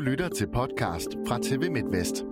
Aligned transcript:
Du 0.00 0.04
lytter 0.04 0.28
til 0.28 0.46
podcast 0.46 1.08
fra 1.28 1.38
TV 1.42 1.70
MidtVest. 1.70 2.24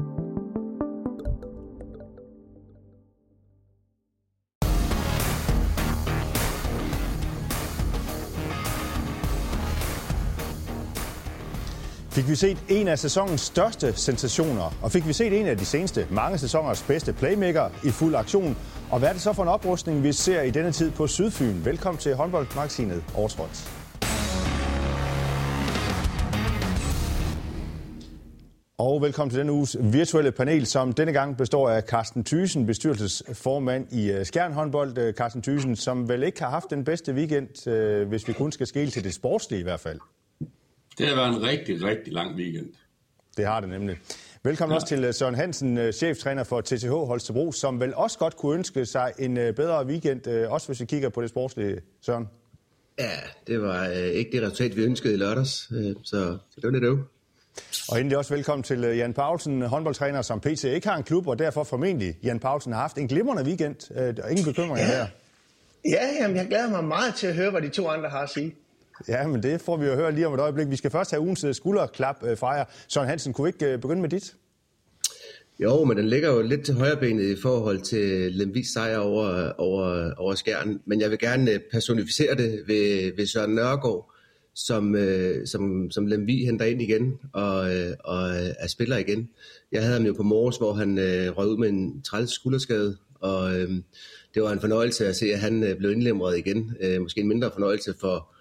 Fik 12.10 12.28
vi 12.28 12.34
set 12.34 12.65
en 12.69 12.88
af 12.88 12.99
sæsonens 12.99 13.40
største 13.40 13.92
sensationer, 13.92 14.74
og 14.82 14.92
fik 14.92 15.06
vi 15.06 15.12
set 15.12 15.40
en 15.40 15.46
af 15.46 15.56
de 15.56 15.64
seneste 15.64 16.07
mange 16.11 16.39
sæsoners 16.39 16.82
bedste 16.82 17.12
playmaker 17.12 17.69
i 17.85 17.91
fuld 17.91 18.14
aktion. 18.14 18.57
Og 18.91 18.98
hvad 18.98 19.09
er 19.09 19.12
det 19.12 19.23
så 19.23 19.32
for 19.32 19.43
en 19.43 19.48
oprustning, 19.48 20.03
vi 20.03 20.12
ser 20.12 20.43
i 20.43 20.50
denne 20.50 20.73
tid 20.73 20.91
på 20.91 21.07
Sydfyn? 21.07 21.64
Velkommen 21.64 21.98
til 21.98 22.14
håndboldmagasinet 22.14 23.05
Overtrådt. 23.14 23.78
Og 28.80 29.02
velkommen 29.02 29.30
til 29.30 29.38
denne 29.38 29.52
uges 29.52 29.77
virtuelle 29.92 30.32
panel, 30.32 30.66
som 30.66 30.92
denne 30.92 31.12
gang 31.12 31.37
består 31.37 31.70
af 31.70 31.82
Carsten 31.82 32.24
Thysen, 32.24 32.66
bestyrelsesformand 32.66 33.92
i 33.92 34.10
øh, 34.10 34.27
Skjern 34.27 34.52
håndbold. 34.52 34.98
Øh, 34.98 35.14
Carsten 35.14 35.42
Thysen, 35.42 35.77
som 35.77 36.09
vel 36.09 36.23
ikke 36.23 36.42
har 36.42 36.51
haft 36.51 36.70
den 36.70 36.84
bedste 36.84 37.12
weekend, 37.12 37.68
øh, 37.68 38.09
hvis 38.09 38.28
vi 38.28 38.32
kun 38.32 38.52
skal 38.52 38.66
skille 38.66 38.91
til 38.91 39.04
det 39.04 39.14
sportslige 39.14 39.60
i 39.60 39.62
hvert 39.62 39.80
fald. 39.80 40.01
Det 40.98 41.09
har 41.09 41.14
været 41.14 41.28
en 41.28 41.42
rigtig, 41.42 41.82
rigtig 41.82 42.12
lang 42.12 42.37
weekend. 42.37 42.66
Det 43.37 43.46
har 43.46 43.60
det 43.60 43.68
nemlig. 43.68 43.96
Velkommen 44.42 44.73
ja. 44.73 44.77
også 44.77 44.87
til 44.87 45.15
Søren 45.15 45.34
Hansen, 45.34 45.92
cheftræner 45.92 46.45
for 46.45 46.60
TTH 46.60 46.90
Holstebro, 46.90 47.52
som 47.52 47.80
vel 47.80 47.95
også 47.95 48.18
godt 48.18 48.37
kunne 48.37 48.54
ønske 48.54 48.87
sig 48.87 49.12
en 49.18 49.34
bedre 49.34 49.87
weekend, 49.87 50.26
også 50.26 50.66
hvis 50.66 50.80
vi 50.80 50.87
kigger 50.87 51.09
på 51.09 51.23
det 51.23 51.30
sportslige, 51.30 51.80
Søren. 52.01 52.29
Ja, 52.98 53.10
det 53.46 53.62
var 53.62 53.87
ikke 53.88 54.30
det 54.32 54.42
resultat, 54.42 54.76
vi 54.76 54.82
ønskede 54.82 55.15
i 55.15 55.16
lørdags, 55.16 55.51
så, 55.51 56.38
så 56.51 56.56
det 56.56 56.65
var 56.65 56.70
lidt 56.70 56.84
øv. 56.84 56.98
Og 57.89 57.98
endelig 57.98 58.19
også 58.19 58.35
velkommen 58.35 58.62
til 58.62 58.85
øh, 58.85 58.98
Jan 58.98 59.15
Paulsen, 59.15 59.62
håndboldtræner, 59.62 60.23
som 60.23 60.41
PT 60.41 60.65
ikke 60.65 60.88
har 60.88 60.96
en 60.96 61.02
klub, 61.02 61.27
og 61.27 61.38
derfor 61.38 61.65
formentlig 61.65 62.19
Jan 62.23 62.41
Paulsen 62.41 62.73
har 62.73 62.80
haft 62.80 62.99
en 62.99 63.09
glimrende 63.09 63.43
weekend. 63.43 63.99
Øh, 63.99 64.30
ingen 64.30 64.44
bekymringer 64.44 64.92
ja. 64.92 64.98
der. 64.98 65.06
Ja, 65.84 66.06
jamen, 66.20 66.36
jeg 66.36 66.47
glæder 66.47 66.70
mig 66.70 66.84
meget 66.84 67.14
til 67.14 67.27
at 67.27 67.34
høre, 67.34 67.50
hvad 67.50 67.62
de 67.62 67.69
to 67.69 67.88
andre 67.88 68.08
har 68.08 68.20
at 68.20 68.30
sige. 68.30 68.55
Ja, 69.08 69.27
men 69.27 69.42
det 69.42 69.60
får 69.60 69.77
vi 69.77 69.86
jo 69.86 69.94
høre 69.94 70.12
lige 70.12 70.27
om 70.27 70.34
et 70.34 70.41
øjeblik. 70.41 70.70
Vi 70.70 70.77
skal 70.77 70.91
først 70.91 71.10
have 71.10 71.20
ugens 71.20 71.44
øh, 71.44 71.55
skulderklap 71.55 72.16
fra 72.36 72.50
jer. 72.50 72.64
Søren 72.88 73.08
Hansen, 73.08 73.32
kunne 73.32 73.44
vi 73.44 73.64
ikke 73.64 73.78
begynde 73.78 74.00
med 74.00 74.08
dit? 74.08 74.34
Jo, 75.58 75.84
men 75.84 75.97
den 75.97 76.08
ligger 76.08 76.32
jo 76.32 76.42
lidt 76.42 76.64
til 76.64 76.75
højrebenet 76.75 77.38
i 77.38 77.41
forhold 77.42 77.80
til 77.80 78.32
Lemvis 78.32 78.66
sejr 78.69 78.98
over, 78.98 79.52
over, 79.58 80.14
over 80.16 80.34
skærnen. 80.34 80.80
Men 80.84 81.00
jeg 81.00 81.10
vil 81.10 81.19
gerne 81.19 81.60
personificere 81.72 82.34
det 82.34 82.62
ved, 82.66 83.16
ved 83.16 83.27
Søren 83.27 83.54
Nørgaard, 83.54 84.14
som, 84.58 84.94
øh, 84.94 85.46
som, 85.46 85.90
som 85.90 86.06
Lemvi 86.06 86.44
henter 86.44 86.64
ind 86.64 86.82
igen 86.82 87.18
og, 87.32 87.76
øh, 87.76 87.94
og 88.04 88.28
er 88.58 88.66
spiller 88.66 88.96
igen. 88.96 89.28
Jeg 89.72 89.82
havde 89.82 89.94
ham 89.94 90.06
jo 90.06 90.12
på 90.12 90.22
Mors, 90.22 90.56
hvor 90.56 90.72
han 90.72 90.98
øh, 90.98 91.36
røg 91.36 91.48
ud 91.48 91.56
med 91.56 91.68
en 91.68 92.02
træls 92.02 92.30
skulderskade, 92.30 92.96
og 93.14 93.60
øh, 93.60 93.70
det 94.34 94.42
var 94.42 94.52
en 94.52 94.60
fornøjelse 94.60 95.06
at 95.06 95.16
se, 95.16 95.26
at 95.26 95.38
han 95.38 95.62
øh, 95.62 95.76
blev 95.76 95.92
indlemret 95.92 96.38
igen. 96.38 96.76
Øh, 96.80 97.02
måske 97.02 97.20
en 97.20 97.28
mindre 97.28 97.50
fornøjelse 97.52 97.94
for, 98.00 98.34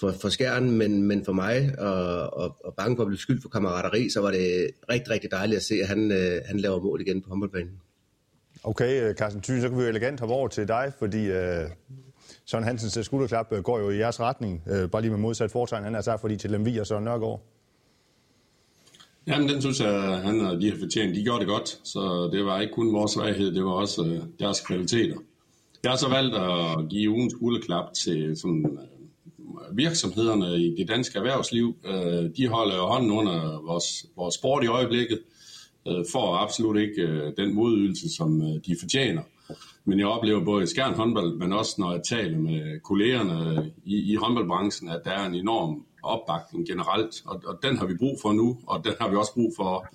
for, 0.00 0.12
for 0.12 0.28
skæren, 0.28 0.70
men, 0.70 1.02
men 1.02 1.24
for 1.24 1.32
mig, 1.32 1.74
og, 1.78 2.34
og, 2.34 2.56
og 2.64 2.74
bange 2.74 2.96
for 2.96 3.02
at 3.02 3.08
blive 3.08 3.18
skyldt 3.18 3.42
for 3.42 3.48
kammerateri, 3.48 4.10
så 4.10 4.20
var 4.20 4.30
det 4.30 4.70
rigtig, 4.90 5.10
rigtig 5.10 5.30
dejligt 5.30 5.56
at 5.56 5.62
se, 5.62 5.74
at 5.74 5.88
han, 5.88 6.12
øh, 6.12 6.40
han 6.44 6.60
laver 6.60 6.82
mål 6.82 7.00
igen 7.00 7.22
på 7.22 7.28
håndboldbanen. 7.28 7.80
Okay, 8.66 9.02
øh, 9.02 9.14
Carsten 9.14 9.42
Thyn, 9.42 9.60
så 9.60 9.68
kan 9.68 9.78
vi 9.78 9.82
jo 9.82 9.88
elegant 9.88 10.20
hoppe 10.20 10.34
over 10.34 10.48
til 10.48 10.68
dig, 10.68 10.92
fordi 10.98 11.26
øh, 11.26 11.68
Søren 12.44 12.64
Hansens 12.64 12.96
øh, 12.96 13.04
skulderklap 13.04 13.52
øh, 13.52 13.62
går 13.62 13.78
jo 13.78 13.90
i 13.90 13.98
jeres 13.98 14.20
retning, 14.20 14.62
øh, 14.70 14.90
bare 14.90 15.02
lige 15.02 15.10
med 15.10 15.18
modsat 15.18 15.50
foretegn, 15.50 15.84
han 15.84 15.94
er 15.94 16.00
sagt, 16.00 16.20
fordi 16.20 16.36
til 16.36 16.50
Lemvi 16.50 16.78
og 16.78 16.86
Søren 16.86 17.04
Nørgaard. 17.04 17.42
Jamen, 19.26 19.48
den 19.48 19.60
synes 19.60 19.80
jeg, 19.80 20.20
han 20.24 20.40
og 20.40 20.60
de 20.60 20.70
har 20.70 20.78
fortjent. 20.78 21.16
De 21.16 21.22
gjorde 21.22 21.40
det 21.40 21.48
godt, 21.48 21.80
så 21.84 22.30
det 22.32 22.44
var 22.44 22.60
ikke 22.60 22.74
kun 22.74 22.94
vores 22.94 23.12
svaghed, 23.12 23.54
det 23.54 23.64
var 23.64 23.70
også 23.70 24.04
øh, 24.04 24.22
deres 24.38 24.60
kvaliteter. 24.60 25.16
Jeg 25.82 25.90
har 25.90 25.96
så 25.96 26.08
valgt 26.08 26.34
at 26.34 26.88
give 26.90 27.10
ugens 27.10 27.32
skulderklap 27.32 27.92
til 27.94 28.36
sådan, 28.36 28.66
øh, 28.66 29.76
virksomhederne 29.76 30.56
i 30.56 30.74
det 30.78 30.88
danske 30.88 31.18
erhvervsliv. 31.18 31.76
Øh, 31.84 32.30
de 32.36 32.48
holder 32.48 32.76
jo 32.76 32.82
hånden 32.82 33.10
under 33.10 33.62
vores, 33.66 34.06
vores 34.16 34.34
sport 34.34 34.64
i 34.64 34.66
øjeblikket, 34.66 35.20
øh, 35.88 36.04
får 36.12 36.36
absolut 36.36 36.80
ikke 36.80 37.02
øh, 37.02 37.32
den 37.36 37.54
modydelse, 37.54 38.16
som 38.16 38.42
øh, 38.42 38.60
de 38.66 38.76
fortjener. 38.80 39.22
Men 39.84 39.98
jeg 39.98 40.06
oplever 40.06 40.44
både 40.44 40.62
i 40.62 40.66
Skjern 40.66 40.94
håndbold, 40.94 41.36
men 41.38 41.52
også 41.52 41.74
når 41.78 41.92
jeg 41.92 42.02
taler 42.08 42.38
med 42.38 42.80
kollegerne 42.80 43.60
øh, 43.60 43.66
i, 43.84 44.12
i 44.12 44.14
håndboldbranchen, 44.14 44.88
at 44.88 45.00
der 45.04 45.10
er 45.10 45.26
en 45.26 45.34
enorm 45.34 45.86
opbakning 46.02 46.66
generelt, 46.66 47.22
og, 47.26 47.42
og 47.46 47.58
den 47.62 47.76
har 47.76 47.86
vi 47.86 47.94
brug 47.96 48.18
for 48.22 48.32
nu, 48.32 48.58
og 48.66 48.84
den 48.84 48.92
har 49.00 49.08
vi 49.08 49.16
også 49.16 49.34
brug 49.34 49.52
for, 49.56 49.86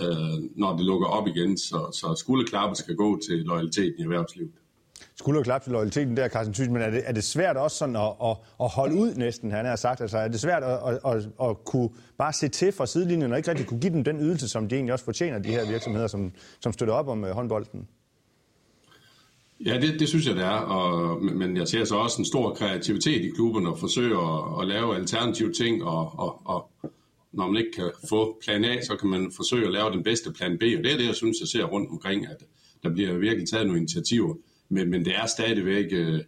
øh, 0.00 0.50
når 0.56 0.76
det 0.76 0.86
lukker 0.86 1.06
op 1.06 1.26
igen, 1.28 1.58
så, 1.58 1.78
så 2.00 2.14
skulderklappet 2.18 2.78
skal 2.78 2.96
gå 2.96 3.20
til 3.28 3.38
loyaliteten 3.38 3.98
i 3.98 4.02
erhvervslivet. 4.02 4.52
Skulderklap 5.22 5.62
til 5.62 5.72
loyaliteten 5.72 6.16
der, 6.16 6.28
Carsten 6.28 6.54
Thyssen, 6.54 6.72
men 6.72 6.82
er 6.82 6.90
det, 6.90 7.02
er 7.04 7.12
det 7.12 7.24
svært 7.24 7.56
også 7.56 7.76
sådan 7.76 7.96
at, 7.96 8.12
at, 8.24 8.36
at 8.60 8.68
holde 8.68 8.94
ud 8.94 9.14
næsten, 9.14 9.50
han 9.50 9.64
har 9.64 9.76
sagt? 9.76 10.00
Altså, 10.00 10.18
er 10.18 10.28
det 10.28 10.40
svært 10.40 10.62
at, 10.62 10.78
at, 10.86 10.98
at, 11.04 11.28
at 11.42 11.64
kunne 11.64 11.90
bare 12.18 12.32
se 12.32 12.48
til 12.48 12.72
fra 12.72 12.86
sidelinjen 12.86 13.32
og 13.32 13.38
ikke 13.38 13.50
rigtig 13.50 13.66
kunne 13.66 13.80
give 13.80 13.92
dem 13.92 14.04
den 14.04 14.20
ydelse, 14.20 14.48
som 14.48 14.68
de 14.68 14.74
egentlig 14.74 14.92
også 14.92 15.04
fortjener, 15.04 15.38
de 15.38 15.48
her 15.48 15.68
virksomheder, 15.70 16.06
som, 16.06 16.32
som 16.60 16.72
støtter 16.72 16.94
op 16.94 17.08
om 17.08 17.24
øh, 17.24 17.30
håndbolden? 17.30 17.88
Ja, 19.66 19.80
det, 19.80 20.00
det 20.00 20.08
synes 20.08 20.26
jeg, 20.26 20.34
det 20.34 20.44
er. 20.44 20.58
Og, 20.76 21.22
men 21.22 21.56
jeg 21.56 21.68
ser 21.68 21.84
så 21.84 21.96
også 21.96 22.16
en 22.18 22.24
stor 22.24 22.54
kreativitet 22.54 23.24
i 23.24 23.30
klubberne 23.36 23.68
og 23.68 23.78
forsøger 23.78 24.18
at, 24.18 24.62
at 24.62 24.68
lave 24.68 24.96
alternative 24.96 25.52
ting. 25.52 25.84
Og, 25.84 26.18
og, 26.18 26.40
og 26.44 26.70
når 27.32 27.46
man 27.46 27.56
ikke 27.56 27.72
kan 27.76 27.90
få 28.08 28.38
plan 28.44 28.64
A, 28.64 28.80
så 28.80 28.96
kan 28.96 29.08
man 29.08 29.32
forsøge 29.36 29.66
at 29.66 29.72
lave 29.72 29.90
den 29.90 30.02
bedste 30.02 30.32
plan 30.32 30.58
B. 30.58 30.62
Og 30.62 30.84
det 30.84 30.92
er 30.92 30.96
det, 30.96 31.06
jeg 31.06 31.14
synes, 31.14 31.36
jeg 31.40 31.48
ser 31.48 31.64
rundt 31.64 31.90
omkring, 31.90 32.26
at 32.26 32.44
der 32.82 32.90
bliver 32.90 33.12
virkelig 33.18 33.48
taget 33.48 33.66
nogle 33.66 33.80
initiativer. 33.80 34.34
Men, 34.72 34.90
men 34.90 35.04
det 35.04 35.12
er 35.16 35.26
stadigvæk... 35.26 35.86
Øh, 35.92 36.20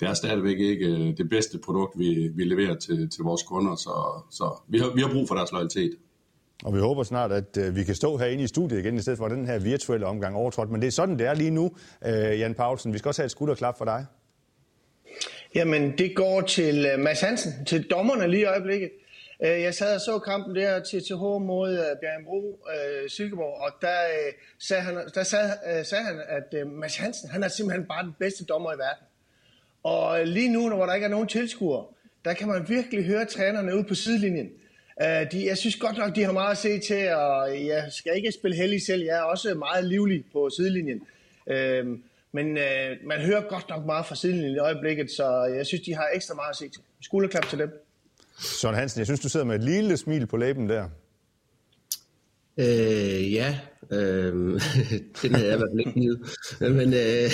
det 0.00 0.08
er 0.08 0.14
stadigvæk 0.14 0.58
ikke 0.58 0.86
øh, 0.86 1.16
det 1.16 1.28
bedste 1.28 1.58
produkt, 1.58 1.98
vi, 1.98 2.30
vi 2.34 2.44
leverer 2.44 2.74
til, 2.74 3.10
til 3.10 3.24
vores 3.24 3.42
kunder, 3.42 3.76
så, 3.76 4.22
så 4.30 4.60
vi, 4.68 4.78
har, 4.78 4.94
vi 4.94 5.00
har 5.00 5.08
brug 5.12 5.28
for 5.28 5.34
deres 5.34 5.52
loyalitet. 5.52 5.92
Og 6.64 6.74
vi 6.74 6.78
håber 6.78 7.02
snart, 7.02 7.32
at 7.32 7.56
øh, 7.56 7.76
vi 7.76 7.84
kan 7.84 7.94
stå 7.94 8.16
herinde 8.16 8.44
i 8.44 8.46
studiet 8.46 8.78
igen, 8.78 8.96
i 8.96 9.00
stedet 9.00 9.18
for 9.18 9.28
den 9.28 9.46
her 9.46 9.58
virtuelle 9.58 10.06
omgang 10.06 10.36
overtrådt. 10.36 10.70
Men 10.70 10.80
det 10.80 10.86
er 10.86 10.90
sådan, 10.90 11.18
det 11.18 11.26
er 11.26 11.34
lige 11.34 11.50
nu, 11.50 11.70
øh, 12.06 12.12
Jan 12.12 12.54
Paulsen. 12.54 12.92
Vi 12.92 12.98
skal 12.98 13.08
også 13.08 13.22
have 13.22 13.26
et 13.26 13.30
skulderklap 13.30 13.78
for 13.78 13.84
dig. 13.84 14.06
Jamen, 15.54 15.98
det 15.98 16.16
går 16.16 16.40
til 16.40 16.88
Mads 16.98 17.20
Hansen, 17.20 17.52
til 17.66 17.82
dommerne 17.90 18.30
lige 18.30 18.40
i 18.40 18.44
øjeblikket. 18.44 18.90
Øh, 19.42 19.62
jeg 19.62 19.74
sad 19.74 19.94
og 19.94 20.00
så 20.00 20.18
kampen 20.18 20.56
der 20.56 20.80
til 20.80 21.02
TH 21.02 21.22
mod 21.22 21.70
øh, 21.70 21.76
Bjørn 21.76 21.96
Bjergenbro, 22.00 22.58
øh, 22.74 23.10
Silkeborg, 23.10 23.60
og 23.62 23.72
der, 23.80 24.00
øh, 24.04 24.32
sagde, 24.58 24.82
han, 24.82 24.94
der 25.14 25.22
sagde, 25.22 25.84
sagde 25.84 26.04
han, 26.04 26.20
at 26.28 26.66
Mads 26.66 26.96
Hansen, 26.96 27.30
han 27.30 27.42
er 27.42 27.48
simpelthen 27.48 27.86
bare 27.86 28.04
den 28.04 28.14
bedste 28.18 28.44
dommer 28.44 28.72
i 28.74 28.78
verden. 28.78 29.04
Og 29.82 30.26
lige 30.26 30.52
nu, 30.52 30.68
hvor 30.68 30.86
der 30.86 30.94
ikke 30.94 31.04
er 31.04 31.10
nogen 31.10 31.28
tilskuere, 31.28 31.84
der 32.24 32.32
kan 32.32 32.48
man 32.48 32.68
virkelig 32.68 33.04
høre 33.04 33.24
trænerne 33.24 33.74
ude 33.74 33.84
på 33.84 33.94
sidelinjen. 33.94 34.50
De, 35.32 35.46
jeg 35.46 35.58
synes 35.58 35.76
godt 35.76 35.98
nok, 35.98 36.16
de 36.16 36.24
har 36.24 36.32
meget 36.32 36.50
at 36.50 36.58
se 36.58 36.78
til, 36.78 37.12
og 37.14 37.66
jeg 37.66 37.86
skal 37.90 38.16
ikke 38.16 38.32
spille 38.32 38.56
heldig 38.56 38.82
selv. 38.82 39.02
Jeg 39.02 39.18
er 39.18 39.22
også 39.22 39.54
meget 39.54 39.84
livlig 39.84 40.24
på 40.32 40.50
sidelinjen. 40.50 41.02
Men 42.32 42.54
man 43.04 43.20
hører 43.20 43.48
godt 43.48 43.68
nok 43.68 43.86
meget 43.86 44.06
fra 44.06 44.14
sidelinjen 44.14 44.54
i 44.54 44.58
øjeblikket, 44.58 45.10
så 45.10 45.44
jeg 45.44 45.66
synes, 45.66 45.82
de 45.82 45.94
har 45.94 46.08
ekstra 46.14 46.34
meget 46.34 46.50
at 46.50 46.56
se 46.56 46.68
til. 46.68 46.82
Skulderklap 47.00 47.48
til 47.48 47.58
dem. 47.58 47.89
Søren 48.40 48.74
Hansen, 48.74 48.98
jeg 48.98 49.06
synes, 49.06 49.20
du 49.20 49.28
sidder 49.28 49.46
med 49.46 49.54
et 49.54 49.64
lille 49.64 49.96
smil 49.96 50.26
på 50.26 50.36
læben 50.36 50.68
der. 50.68 50.88
Øh, 52.58 53.32
ja, 53.32 53.58
øh, 53.92 54.32
den 55.22 55.34
havde 55.34 55.46
jeg 55.46 55.54
i 55.54 55.58
hvert 55.58 55.70
fald 55.72 55.78
ikke 55.78 55.92
givet. 55.92 56.20
Men, 56.60 56.94
øh, 56.94 57.30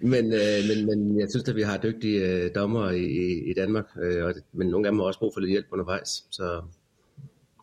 men, 0.12 0.32
øh, 0.32 0.58
men, 0.68 0.86
men 0.86 1.20
jeg 1.20 1.26
synes, 1.30 1.48
at 1.48 1.56
vi 1.56 1.62
har 1.62 1.78
dygtige 1.78 2.20
øh, 2.26 2.50
dommer 2.54 2.90
i, 2.90 3.50
i 3.50 3.54
Danmark, 3.56 3.84
øh, 4.02 4.24
og, 4.24 4.34
men 4.52 4.68
nogle 4.68 4.86
af 4.86 4.92
dem 4.92 4.98
har 4.98 5.06
også 5.06 5.18
brug 5.18 5.32
for 5.34 5.40
lidt 5.40 5.50
hjælp 5.50 5.66
undervejs. 5.72 6.24
Så. 6.30 6.62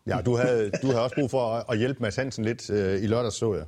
Ja, 0.07 0.21
du 0.25 0.35
havde, 0.35 0.71
du 0.81 0.87
havde 0.87 1.03
også 1.03 1.15
brug 1.15 1.31
for 1.31 1.39
at, 1.39 1.65
at 1.69 1.77
hjælpe 1.77 1.99
Mads 2.01 2.15
Hansen 2.15 2.45
lidt 2.45 2.69
øh, 2.69 3.03
i 3.03 3.07
lørdags, 3.07 3.35
så 3.35 3.53
jeg. 3.53 3.65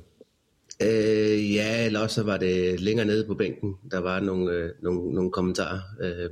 Øh, 0.82 1.54
ja, 1.54 1.86
eller 1.86 2.00
også 2.00 2.22
var 2.22 2.36
det 2.36 2.80
længere 2.80 3.06
nede 3.06 3.24
på 3.26 3.34
bænken, 3.34 3.74
der 3.90 3.98
var 3.98 4.20
nogle, 4.20 4.52
øh, 4.52 4.70
nogle, 4.82 5.14
nogle 5.14 5.30
kommentarer. 5.30 5.80
Øh, 6.00 6.30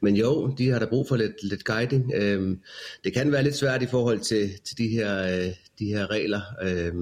men 0.00 0.16
jo, 0.16 0.54
de 0.58 0.68
har 0.68 0.78
da 0.78 0.86
brug 0.86 1.08
for 1.08 1.16
lidt, 1.16 1.42
lidt 1.42 1.64
guiding. 1.64 2.12
Øh, 2.14 2.56
det 3.04 3.12
kan 3.12 3.32
være 3.32 3.42
lidt 3.42 3.54
svært 3.56 3.82
i 3.82 3.86
forhold 3.86 4.20
til, 4.20 4.50
til 4.64 4.78
de, 4.78 4.88
her, 4.88 5.22
øh, 5.22 5.54
de 5.78 5.86
her 5.86 6.10
regler, 6.10 6.40
øh, 6.62 6.94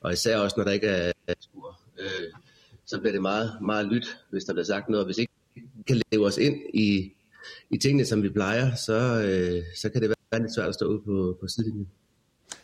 og 0.00 0.12
især 0.12 0.38
også 0.38 0.54
når 0.56 0.64
der 0.64 0.72
ikke 0.72 0.86
er 0.86 1.12
skur. 1.40 1.80
Øh, 1.98 2.32
så 2.86 3.00
bliver 3.00 3.12
det 3.12 3.22
meget, 3.22 3.52
meget 3.62 3.86
lyt, 3.86 4.16
hvis 4.30 4.44
der 4.44 4.52
bliver 4.52 4.64
sagt 4.64 4.88
noget. 4.88 5.06
Hvis 5.06 5.18
ikke 5.18 5.32
vi 5.54 5.62
kan 5.86 6.02
leve 6.12 6.26
os 6.26 6.38
ind 6.38 6.56
i, 6.74 7.12
i 7.70 7.78
tingene, 7.78 8.04
som 8.04 8.22
vi 8.22 8.28
plejer, 8.28 8.74
så, 8.74 9.22
øh, 9.22 9.62
så 9.76 9.88
kan 9.88 10.00
det 10.00 10.08
være 10.08 10.42
lidt 10.42 10.54
svært 10.54 10.68
at 10.68 10.74
stå 10.74 10.86
ude 10.86 11.00
på, 11.04 11.38
på 11.40 11.48
sidelinjen. 11.48 11.88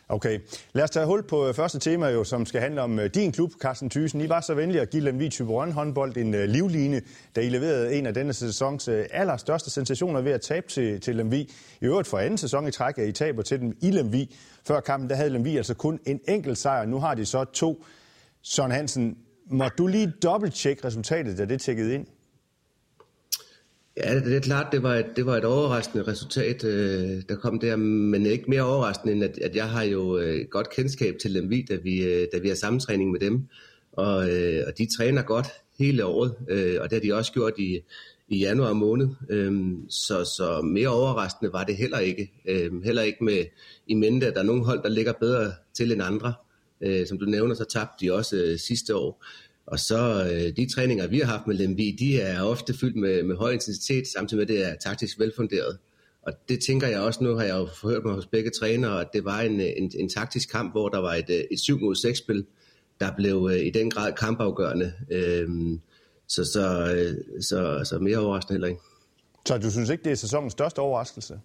Okay, 0.09 0.39
lad 0.73 0.83
os 0.83 0.89
tage 0.89 1.05
hul 1.05 1.23
på 1.23 1.47
øh, 1.47 1.53
første 1.53 1.79
tema, 1.79 2.07
jo, 2.07 2.23
som 2.23 2.45
skal 2.45 2.61
handle 2.61 2.81
om 2.81 2.99
øh, 2.99 3.09
din 3.13 3.31
klub, 3.31 3.51
Carsten 3.61 3.89
Thyssen. 3.89 4.21
I 4.21 4.29
var 4.29 4.41
så 4.41 4.53
venlige 4.53 4.81
at 4.81 4.89
give 4.89 5.03
Lemvig 5.03 5.31
Typerøn 5.31 5.71
håndbold 5.71 6.17
en 6.17 6.33
øh, 6.33 6.49
livline, 6.49 7.01
da 7.35 7.41
I 7.41 7.49
leverede 7.49 7.95
en 7.95 8.05
af 8.05 8.13
denne 8.13 8.33
sæsons 8.33 8.87
allerstørste 8.87 9.69
sensationer 9.69 10.21
ved 10.21 10.31
at 10.31 10.41
tabe 10.41 10.67
til, 10.67 11.01
til 11.01 11.15
Lemvig. 11.15 11.49
I 11.81 11.85
øvrigt 11.85 12.07
for 12.07 12.17
anden 12.17 12.37
sæson 12.37 12.67
i 12.67 12.71
træk, 12.71 12.97
at 12.97 13.07
I 13.07 13.11
taber 13.11 13.41
til 13.41 13.59
dem 13.59 13.77
i 13.81 13.91
Lemvig. 13.91 14.29
Før 14.67 14.79
kampen, 14.79 15.09
der 15.09 15.15
havde 15.15 15.29
Lemvig 15.29 15.57
altså 15.57 15.73
kun 15.73 15.99
en 16.05 16.19
enkelt 16.27 16.57
sejr. 16.57 16.85
Nu 16.85 16.99
har 16.99 17.15
de 17.15 17.25
så 17.25 17.43
to. 17.43 17.85
Søren 18.41 18.71
Hansen, 18.71 19.17
må 19.51 19.67
du 19.77 19.87
lige 19.87 20.13
dobbelttjekke 20.23 20.87
resultatet, 20.87 21.37
da 21.37 21.45
det 21.45 21.61
tækkede 21.61 21.93
ind? 21.93 22.05
Ja, 24.03 24.19
det 24.19 24.35
er 24.35 24.39
klart, 24.39 24.71
det 24.71 24.83
var 24.83 24.95
et, 24.95 25.05
det 25.15 25.25
var 25.25 25.37
et 25.37 25.45
overraskende 25.45 26.07
resultat, 26.07 26.63
øh, 26.63 27.21
der 27.29 27.35
kom 27.35 27.59
der, 27.59 27.75
men 27.75 28.25
ikke 28.25 28.45
mere 28.47 28.61
overraskende, 28.61 29.13
end 29.13 29.23
at, 29.23 29.37
at 29.37 29.55
jeg 29.55 29.69
har 29.69 29.83
jo 29.83 30.17
øh, 30.17 30.45
godt 30.51 30.69
kendskab 30.69 31.15
til 31.21 31.31
Lemvi, 31.31 31.65
da 31.69 31.75
vi, 31.75 32.03
øh, 32.03 32.27
da 32.33 32.39
vi 32.39 32.47
har 32.47 32.55
sammentræning 32.55 33.11
med 33.11 33.19
dem, 33.19 33.47
og, 33.91 34.29
øh, 34.29 34.63
og 34.67 34.77
de 34.77 34.87
træner 34.97 35.21
godt 35.21 35.47
hele 35.79 36.05
året, 36.05 36.35
øh, 36.49 36.77
og 36.81 36.89
det 36.89 36.95
har 36.95 36.99
de 36.99 37.13
også 37.13 37.31
gjort 37.31 37.53
i, 37.57 37.79
i 38.27 38.37
januar 38.37 38.73
måned, 38.73 39.07
øh, 39.29 39.53
så, 39.89 40.23
så 40.23 40.61
mere 40.61 40.89
overraskende 40.89 41.53
var 41.53 41.63
det 41.63 41.75
heller 41.75 41.99
ikke, 41.99 42.31
øh, 42.45 42.83
heller 42.83 43.01
ikke 43.01 43.23
med 43.23 43.45
i 43.87 43.93
mente, 43.93 44.27
at 44.27 44.33
der 44.33 44.39
er 44.39 44.45
nogle 44.45 44.65
hold, 44.65 44.83
der 44.83 44.89
ligger 44.89 45.13
bedre 45.13 45.51
til 45.73 45.91
end 45.91 46.01
andre, 46.01 46.33
øh, 46.81 47.07
som 47.07 47.17
du 47.17 47.25
nævner, 47.25 47.55
så 47.55 47.65
tabte 47.65 48.05
de 48.05 48.13
også 48.13 48.35
øh, 48.35 48.59
sidste 48.59 48.95
år, 48.95 49.23
og 49.67 49.79
så 49.79 50.29
øh, 50.31 50.55
de 50.57 50.69
træninger, 50.73 51.07
vi 51.07 51.19
har 51.19 51.25
haft 51.25 51.47
med 51.47 51.55
Lemvi, 51.55 51.95
de 51.99 52.21
er 52.21 52.41
ofte 52.41 52.73
fyldt 52.73 52.95
med, 52.95 53.23
med 53.23 53.35
høj 53.35 53.51
intensitet, 53.51 54.07
samtidig 54.07 54.37
med, 54.37 54.41
at 54.41 54.47
det 54.47 54.71
er 54.71 54.75
taktisk 54.75 55.19
velfunderet. 55.19 55.77
Og 56.21 56.33
det 56.49 56.59
tænker 56.59 56.87
jeg 56.87 56.99
også, 56.99 57.23
nu 57.23 57.35
har 57.35 57.43
jeg 57.43 57.55
jo 57.55 57.67
forhørt 57.81 58.05
mig 58.05 58.13
hos 58.13 58.25
begge 58.25 58.49
trænere, 58.49 59.01
at 59.01 59.07
det 59.13 59.25
var 59.25 59.41
en, 59.41 59.61
en, 59.61 59.91
en 59.99 60.09
taktisk 60.09 60.51
kamp, 60.51 60.71
hvor 60.71 60.89
der 60.89 60.99
var 60.99 61.13
et, 61.13 61.29
øh, 61.29 61.43
et 61.51 61.59
7 61.59 61.79
mod 61.79 61.95
6 61.95 62.17
spil, 62.17 62.45
der 62.99 63.15
blev 63.15 63.49
øh, 63.51 63.59
i 63.59 63.69
den 63.69 63.89
grad 63.89 64.13
kampafgørende. 64.13 64.93
Øhm, 65.11 65.79
så, 66.27 66.45
så, 66.45 66.93
øh, 66.95 67.41
så, 67.43 67.81
så 67.83 67.99
mere 67.99 68.17
overraskende 68.17 68.53
heller 68.53 68.67
ikke. 68.67 68.81
Så 69.45 69.57
du 69.57 69.71
synes 69.71 69.89
ikke, 69.89 70.03
det 70.03 70.11
er 70.11 70.15
sæsonens 70.15 70.51
største 70.51 70.79
overraskelse? 70.79 71.39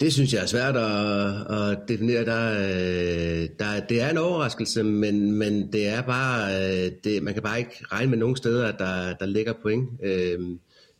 Det 0.00 0.12
synes 0.12 0.34
jeg 0.34 0.42
er 0.42 0.46
svært 0.46 0.76
at, 0.76 1.70
at 1.70 1.88
definere. 1.88 2.24
Der, 2.24 2.50
øh, 2.52 3.48
der, 3.58 3.86
det 3.88 4.00
er 4.00 4.10
en 4.10 4.18
overraskelse, 4.18 4.82
men, 4.82 5.32
men 5.32 5.72
det 5.72 5.88
er 5.88 6.02
bare, 6.02 6.54
øh, 6.54 6.92
det, 7.04 7.22
man 7.22 7.34
kan 7.34 7.42
bare 7.42 7.58
ikke 7.58 7.84
regne 7.92 8.10
med 8.10 8.18
nogen 8.18 8.36
steder, 8.36 8.66
at 8.66 8.74
der, 8.78 9.14
der 9.14 9.26
ligger 9.26 9.52
point. 9.62 9.88
Øh, 10.02 10.38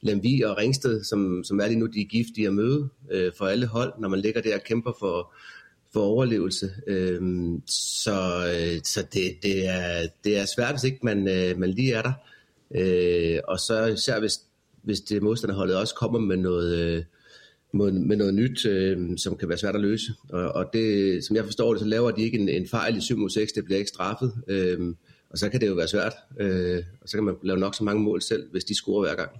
Lemvi 0.01 0.43
og 0.43 0.59
Ringsted, 0.59 1.05
som, 1.05 1.45
som 1.45 1.61
er 1.61 1.67
lige 1.67 1.79
nu, 1.79 1.87
de 1.87 2.01
er 2.01 2.05
giftige 2.05 2.47
at 2.47 2.55
møde 2.55 2.89
øh, 3.11 3.33
for 3.39 3.47
alle 3.47 3.67
hold, 3.67 3.93
når 3.99 4.09
man 4.09 4.21
ligger 4.21 4.41
der 4.41 4.55
og 4.55 4.63
kæmper 4.65 4.93
for, 4.99 5.33
for 5.93 6.01
overlevelse. 6.01 6.71
Øh, 6.87 7.21
så 7.67 8.47
øh, 8.55 8.81
så 8.85 9.07
det, 9.13 9.43
det, 9.43 9.69
er, 9.69 10.07
det 10.25 10.39
er 10.39 10.45
svært, 10.57 10.73
hvis 10.73 10.85
ikke 10.85 10.99
man, 11.03 11.29
øh, 11.29 11.59
man 11.59 11.71
lige 11.71 11.95
er 11.95 12.03
der. 12.03 12.13
Øh, 12.75 13.41
og 13.49 13.59
så 13.59 13.87
især 13.87 14.21
hvis, 14.21 14.41
hvis 14.83 15.01
det 15.01 15.23
modstanderholdet 15.23 15.77
også 15.77 15.95
kommer 15.95 16.19
med 16.19 16.37
noget... 16.37 16.79
Øh, 16.79 17.05
med 17.73 18.17
noget 18.17 18.35
nyt, 18.35 18.67
øh, 18.67 19.19
som 19.19 19.37
kan 19.37 19.49
være 19.49 19.59
svært 19.59 19.75
at 19.75 19.81
løse. 19.81 20.13
Og, 20.29 20.53
og 20.53 20.71
det, 20.73 21.25
som 21.25 21.37
jeg 21.37 21.45
forstår 21.45 21.73
det, 21.73 21.81
så 21.81 21.87
laver 21.87 22.11
de 22.11 22.23
ikke 22.23 22.39
en, 22.39 22.49
en 22.49 22.69
fejl 22.69 22.97
i 22.97 23.01
7 23.01 23.17
mod 23.17 23.31
6, 23.31 23.53
det 23.53 23.65
bliver 23.65 23.79
ikke 23.79 23.89
straffet. 23.89 24.33
Øh, 24.49 24.95
og 25.31 25.39
så 25.39 25.49
kan 25.49 25.61
det 25.61 25.69
jo 25.69 25.75
være 25.75 25.89
svært. 25.89 26.15
Øh, 26.41 26.83
og 27.03 27.09
så 27.09 27.17
kan 27.17 27.25
man 27.25 27.35
lave 27.43 27.59
nok 27.59 27.75
så 27.75 27.85
mange 27.85 28.03
mål 28.03 28.23
selv, 28.23 28.51
hvis 28.51 28.65
de 28.65 28.75
scorer 28.75 29.07
hver 29.07 29.15
gang. 29.15 29.31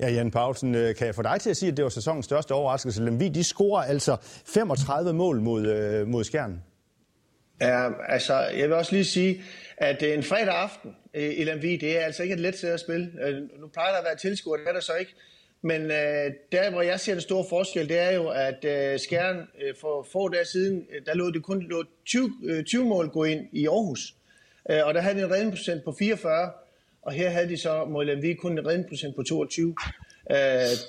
Ja, 0.00 0.10
Jan 0.10 0.30
Paulsen, 0.30 0.74
øh, 0.74 0.94
kan 0.94 1.06
jeg 1.06 1.14
få 1.14 1.22
dig 1.22 1.40
til 1.40 1.50
at 1.50 1.56
sige, 1.56 1.70
at 1.70 1.76
det 1.76 1.82
var 1.82 1.88
sæsonens 1.88 2.24
største 2.24 2.52
overraskelse? 2.52 3.04
Lemvi, 3.04 3.28
de 3.28 3.44
scorer 3.44 3.82
altså 3.82 4.16
35 4.46 5.12
mål 5.12 5.40
mod, 5.40 5.66
øh, 5.66 6.08
mod 6.08 6.24
Skjern. 6.24 6.62
Ja, 7.60 7.88
altså, 8.08 8.38
jeg 8.38 8.68
vil 8.68 8.76
også 8.76 8.92
lige 8.92 9.04
sige, 9.04 9.42
at 9.76 10.02
en 10.02 10.22
fredag 10.22 10.54
aften 10.54 10.96
i 11.14 11.44
Lemvi, 11.44 11.76
det 11.76 11.98
er 11.98 12.00
altså 12.00 12.22
ikke 12.22 12.32
et 12.32 12.40
let 12.40 12.58
sted 12.58 12.68
at 12.68 12.80
spille. 12.80 13.10
Nu 13.60 13.66
plejer 13.66 13.90
der 13.90 13.98
at 13.98 14.04
være 14.04 14.16
tilskuer, 14.16 14.56
det 14.56 14.68
er 14.68 14.72
der 14.72 14.80
så 14.80 14.92
ikke. 15.00 15.14
Men 15.62 15.82
øh, 15.82 16.32
der, 16.52 16.70
hvor 16.70 16.82
jeg 16.82 17.00
ser 17.00 17.12
den 17.12 17.20
store 17.20 17.44
forskel, 17.48 17.88
det 17.88 17.98
er 17.98 18.10
jo, 18.10 18.28
at 18.28 18.64
øh, 18.64 18.98
Skjern 19.00 19.36
øh, 19.36 19.74
for 19.80 20.06
få 20.12 20.28
dage 20.28 20.44
siden, 20.44 20.86
øh, 20.92 21.06
der 21.06 21.14
lå 21.14 21.30
det 21.30 21.42
kun 21.42 21.62
lå 21.62 21.84
20, 22.06 22.32
øh, 22.44 22.64
20 22.64 22.84
mål 22.84 23.08
gå 23.08 23.24
ind 23.24 23.46
i 23.52 23.66
Aarhus. 23.66 24.14
Øh, 24.70 24.86
og 24.86 24.94
der 24.94 25.00
havde 25.00 25.18
de 25.18 25.24
en 25.24 25.30
redningsprocent 25.30 25.84
på 25.84 25.94
44, 25.98 26.50
og 27.02 27.12
her 27.12 27.30
havde 27.30 27.48
de 27.48 27.56
så 27.56 27.84
mod 27.84 28.04
Lemvi 28.04 28.34
kun 28.34 28.58
en 28.58 28.66
redningsprocent 28.66 29.16
på 29.16 29.22
22. 29.22 29.74
Øh, 30.30 30.36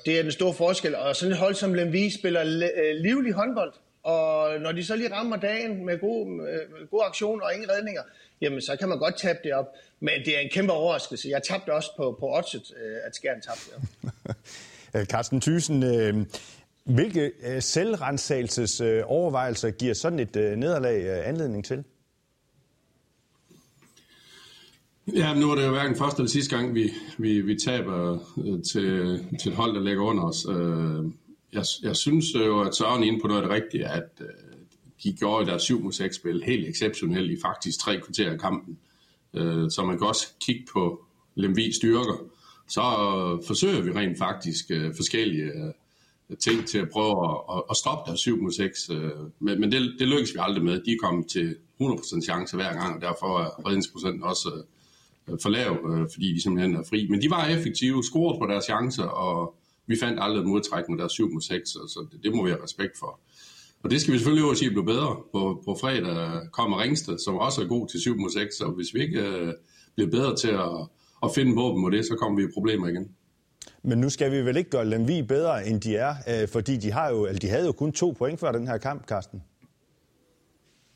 det 0.06 0.20
er 0.20 0.22
den 0.22 0.32
store 0.32 0.54
forskel. 0.54 0.96
Og 0.96 1.16
sådan 1.16 1.32
et 1.32 1.38
hold 1.38 1.56
som 1.56 1.74
Lemvi 1.74 2.10
spiller 2.10 2.42
øh, 2.76 2.96
livlig 2.96 3.34
håndbold, 3.34 3.74
og 4.04 4.60
når 4.60 4.72
de 4.72 4.86
så 4.86 4.96
lige 4.96 5.14
rammer 5.14 5.38
dagen 5.38 5.86
med 5.86 6.00
gode, 6.00 6.30
med 6.30 6.90
gode 6.92 7.04
aktioner 7.04 7.46
og 7.46 7.54
ingen 7.54 7.70
redninger, 7.72 8.02
jamen 8.42 8.62
så 8.62 8.76
kan 8.76 8.90
man 8.90 9.00
godt 9.00 9.18
tabe 9.18 9.40
det 9.44 9.54
op. 9.54 9.66
Men 10.00 10.14
det 10.26 10.36
er 10.38 10.40
en 10.40 10.50
kæmpe 10.50 10.74
overraskelse. 10.74 11.30
Jeg 11.30 11.44
tabte 11.44 11.74
også 11.74 11.90
på, 11.98 12.18
på 12.20 12.36
oddset, 12.38 12.74
øh, 12.84 12.98
at 13.06 13.16
Skjern 13.16 13.42
tabte 13.42 13.62
det 13.66 13.74
op. 13.76 14.09
Øh, 14.96 15.06
Carsten 15.06 15.42
Thyssen, 15.42 15.84
øh, 15.84 16.26
hvilke 16.84 17.32
øh, 17.48 17.62
selvrensagelses 17.62 18.82
overvejelser 19.06 19.72
giver 19.72 19.94
sådan 19.94 20.20
et 20.20 20.36
nederlag 20.36 21.28
anledning 21.28 21.66
til? 21.66 21.84
Ja, 25.16 25.34
nu 25.34 25.52
er 25.52 25.56
det 25.56 25.66
jo 25.66 25.72
hverken 25.72 25.96
første 25.96 26.20
eller 26.20 26.30
sidste 26.30 26.56
gang, 26.56 26.76
vi, 26.76 26.92
vi, 27.18 27.42
vi 27.42 27.56
taber 27.56 28.20
til, 28.72 29.20
til 29.42 29.50
et 29.52 29.56
hold, 29.56 29.76
der 29.76 29.82
ligger 29.82 30.04
under 30.04 30.24
os. 30.24 30.46
Jeg, 31.54 31.64
jeg 31.84 31.96
synes 31.96 32.26
jo, 32.36 32.62
at 32.62 32.76
Søren 32.76 33.04
er 33.04 33.08
inde 33.08 33.20
på 33.22 33.28
noget 33.28 33.42
af 33.42 33.48
det 33.48 33.56
rigtige, 33.56 33.88
at 33.88 34.22
de 35.04 35.14
gjorde 35.14 35.46
deres 35.46 35.62
7 35.62 35.84
mod 35.84 35.92
6 35.92 36.16
spil 36.16 36.44
helt 36.46 36.68
exceptionelt 36.70 37.32
i 37.32 37.38
faktisk 37.42 37.80
tre 37.80 38.02
kvarter 38.02 38.32
af 38.32 38.40
kampen. 38.40 38.78
Så 39.70 39.84
man 39.88 39.98
kan 39.98 40.08
også 40.08 40.28
kigge 40.40 40.66
på 40.74 41.06
Lemvi 41.36 41.72
styrker. 41.72 42.30
Så 42.70 42.82
forsøger 43.48 43.82
vi 43.82 43.92
rent 43.92 44.18
faktisk 44.18 44.66
øh, 44.72 44.96
forskellige 44.96 45.44
øh, 45.44 45.74
ting 46.38 46.68
til 46.68 46.78
at 46.78 46.90
prøve 46.90 47.38
at, 47.56 47.64
at 47.70 47.78
stoppe 47.78 48.10
deres 48.10 48.20
7 48.20 48.42
mod 48.42 48.52
6. 48.52 48.90
Øh, 48.90 49.12
men, 49.40 49.60
men 49.62 49.72
det, 49.72 49.96
det 50.00 50.08
lykkes 50.08 50.34
vi 50.34 50.40
aldrig 50.42 50.64
med. 50.64 50.82
De 50.82 50.98
kom 51.04 51.24
til 51.24 51.56
100% 51.82 52.22
chance 52.22 52.56
hver 52.56 52.74
gang, 52.74 52.96
og 52.96 53.02
derfor 53.02 53.40
er 53.40 53.68
redningsprocenten 53.68 54.24
også 54.24 54.64
øh, 55.30 55.38
for 55.42 55.50
lav, 55.50 55.72
øh, 55.90 56.08
fordi 56.14 56.34
de 56.34 56.42
simpelthen 56.42 56.76
er 56.76 56.84
fri. 56.90 57.08
Men 57.10 57.22
de 57.22 57.30
var 57.30 57.48
effektive, 57.48 58.04
scorede 58.04 58.40
på 58.40 58.46
deres 58.46 58.64
chancer, 58.66 59.04
og 59.04 59.56
vi 59.88 59.98
fandt 60.00 60.20
aldrig 60.22 60.42
et 60.42 60.48
modtræk 60.48 60.90
med 60.90 60.98
deres 60.98 61.12
7 61.12 61.34
mod 61.34 61.42
6, 61.42 61.70
så 61.70 62.08
det, 62.12 62.24
det 62.24 62.36
må 62.36 62.44
vi 62.44 62.50
have 62.50 62.64
respekt 62.64 62.98
for. 63.00 63.20
Og 63.84 63.92
det 63.92 64.02
skal 64.02 64.14
vi 64.14 64.18
selvfølgelig 64.18 64.50
også 64.50 64.60
sige 64.60 64.72
blive 64.72 64.86
bedre. 64.86 65.16
På, 65.32 65.62
på 65.66 65.78
fredag 65.82 66.52
kommer 66.52 66.82
Ringsted, 66.82 67.18
som 67.20 67.36
også 67.36 67.62
er 67.62 67.66
god 67.66 67.88
til 67.88 68.00
7 68.00 68.18
mod 68.18 68.30
6, 68.30 68.62
og 68.62 68.72
hvis 68.72 68.94
vi 68.94 69.02
ikke 69.02 69.20
øh, 69.20 69.54
bliver 69.96 70.10
bedre 70.10 70.36
til 70.36 70.48
at, 70.48 70.88
at 71.24 71.30
finde 71.36 71.56
våben 71.56 71.82
mod 71.82 71.92
det, 71.92 72.06
så 72.06 72.16
kommer 72.16 72.40
vi 72.40 72.46
i 72.46 72.52
problemer 72.54 72.88
igen. 72.88 73.08
Men 73.84 73.98
nu 73.98 74.10
skal 74.10 74.32
vi 74.32 74.46
vel 74.46 74.58
ikke 74.58 74.70
gøre 74.70 74.86
Lemvi 74.86 75.22
bedre, 75.22 75.68
end 75.68 75.82
de 75.82 75.96
er, 75.96 76.16
øh, 76.28 76.48
fordi 76.48 76.78
de, 76.78 76.92
har 76.92 77.10
jo, 77.10 77.26
eller 77.26 77.40
de 77.40 77.50
havde 77.50 77.66
jo 77.66 77.72
kun 77.72 77.92
to 77.92 78.16
point 78.18 78.40
før 78.40 78.52
den 78.52 78.68
her 78.68 78.78
kamp, 78.78 79.06
Carsten. 79.06 79.44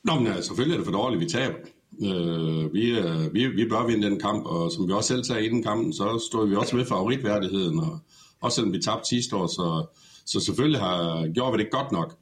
Nå, 0.03 0.15
men 0.15 0.25
ja, 0.27 0.41
selvfølgelig 0.41 0.73
er 0.73 0.77
det 0.77 0.85
for 0.85 0.91
dårligt, 0.91 1.21
vi 1.21 1.29
taber. 1.29 1.57
Øh, 2.01 2.73
vi, 2.73 2.99
øh, 2.99 3.33
vi, 3.33 3.47
vi 3.47 3.69
bør 3.69 3.87
vinde 3.87 4.09
den 4.09 4.19
kamp, 4.19 4.45
og 4.45 4.71
som 4.71 4.87
vi 4.87 4.93
også 4.93 5.07
selv 5.07 5.23
sagde 5.23 5.45
inden 5.45 5.63
kampen, 5.63 5.93
så 5.93 6.25
stod 6.31 6.49
vi 6.49 6.55
også 6.55 6.75
ved 6.75 6.85
favoritværdigheden, 6.85 7.79
og 7.79 7.99
også 8.41 8.55
selvom 8.55 8.73
vi 8.73 8.81
tabte 8.81 9.09
sidste 9.09 9.35
år, 9.35 9.47
så, 9.47 9.85
så 10.25 10.39
selvfølgelig 10.39 10.79
har, 10.79 11.27
gjorde 11.33 11.57
vi 11.57 11.63
det 11.63 11.71
godt 11.71 11.91
nok. 11.91 12.15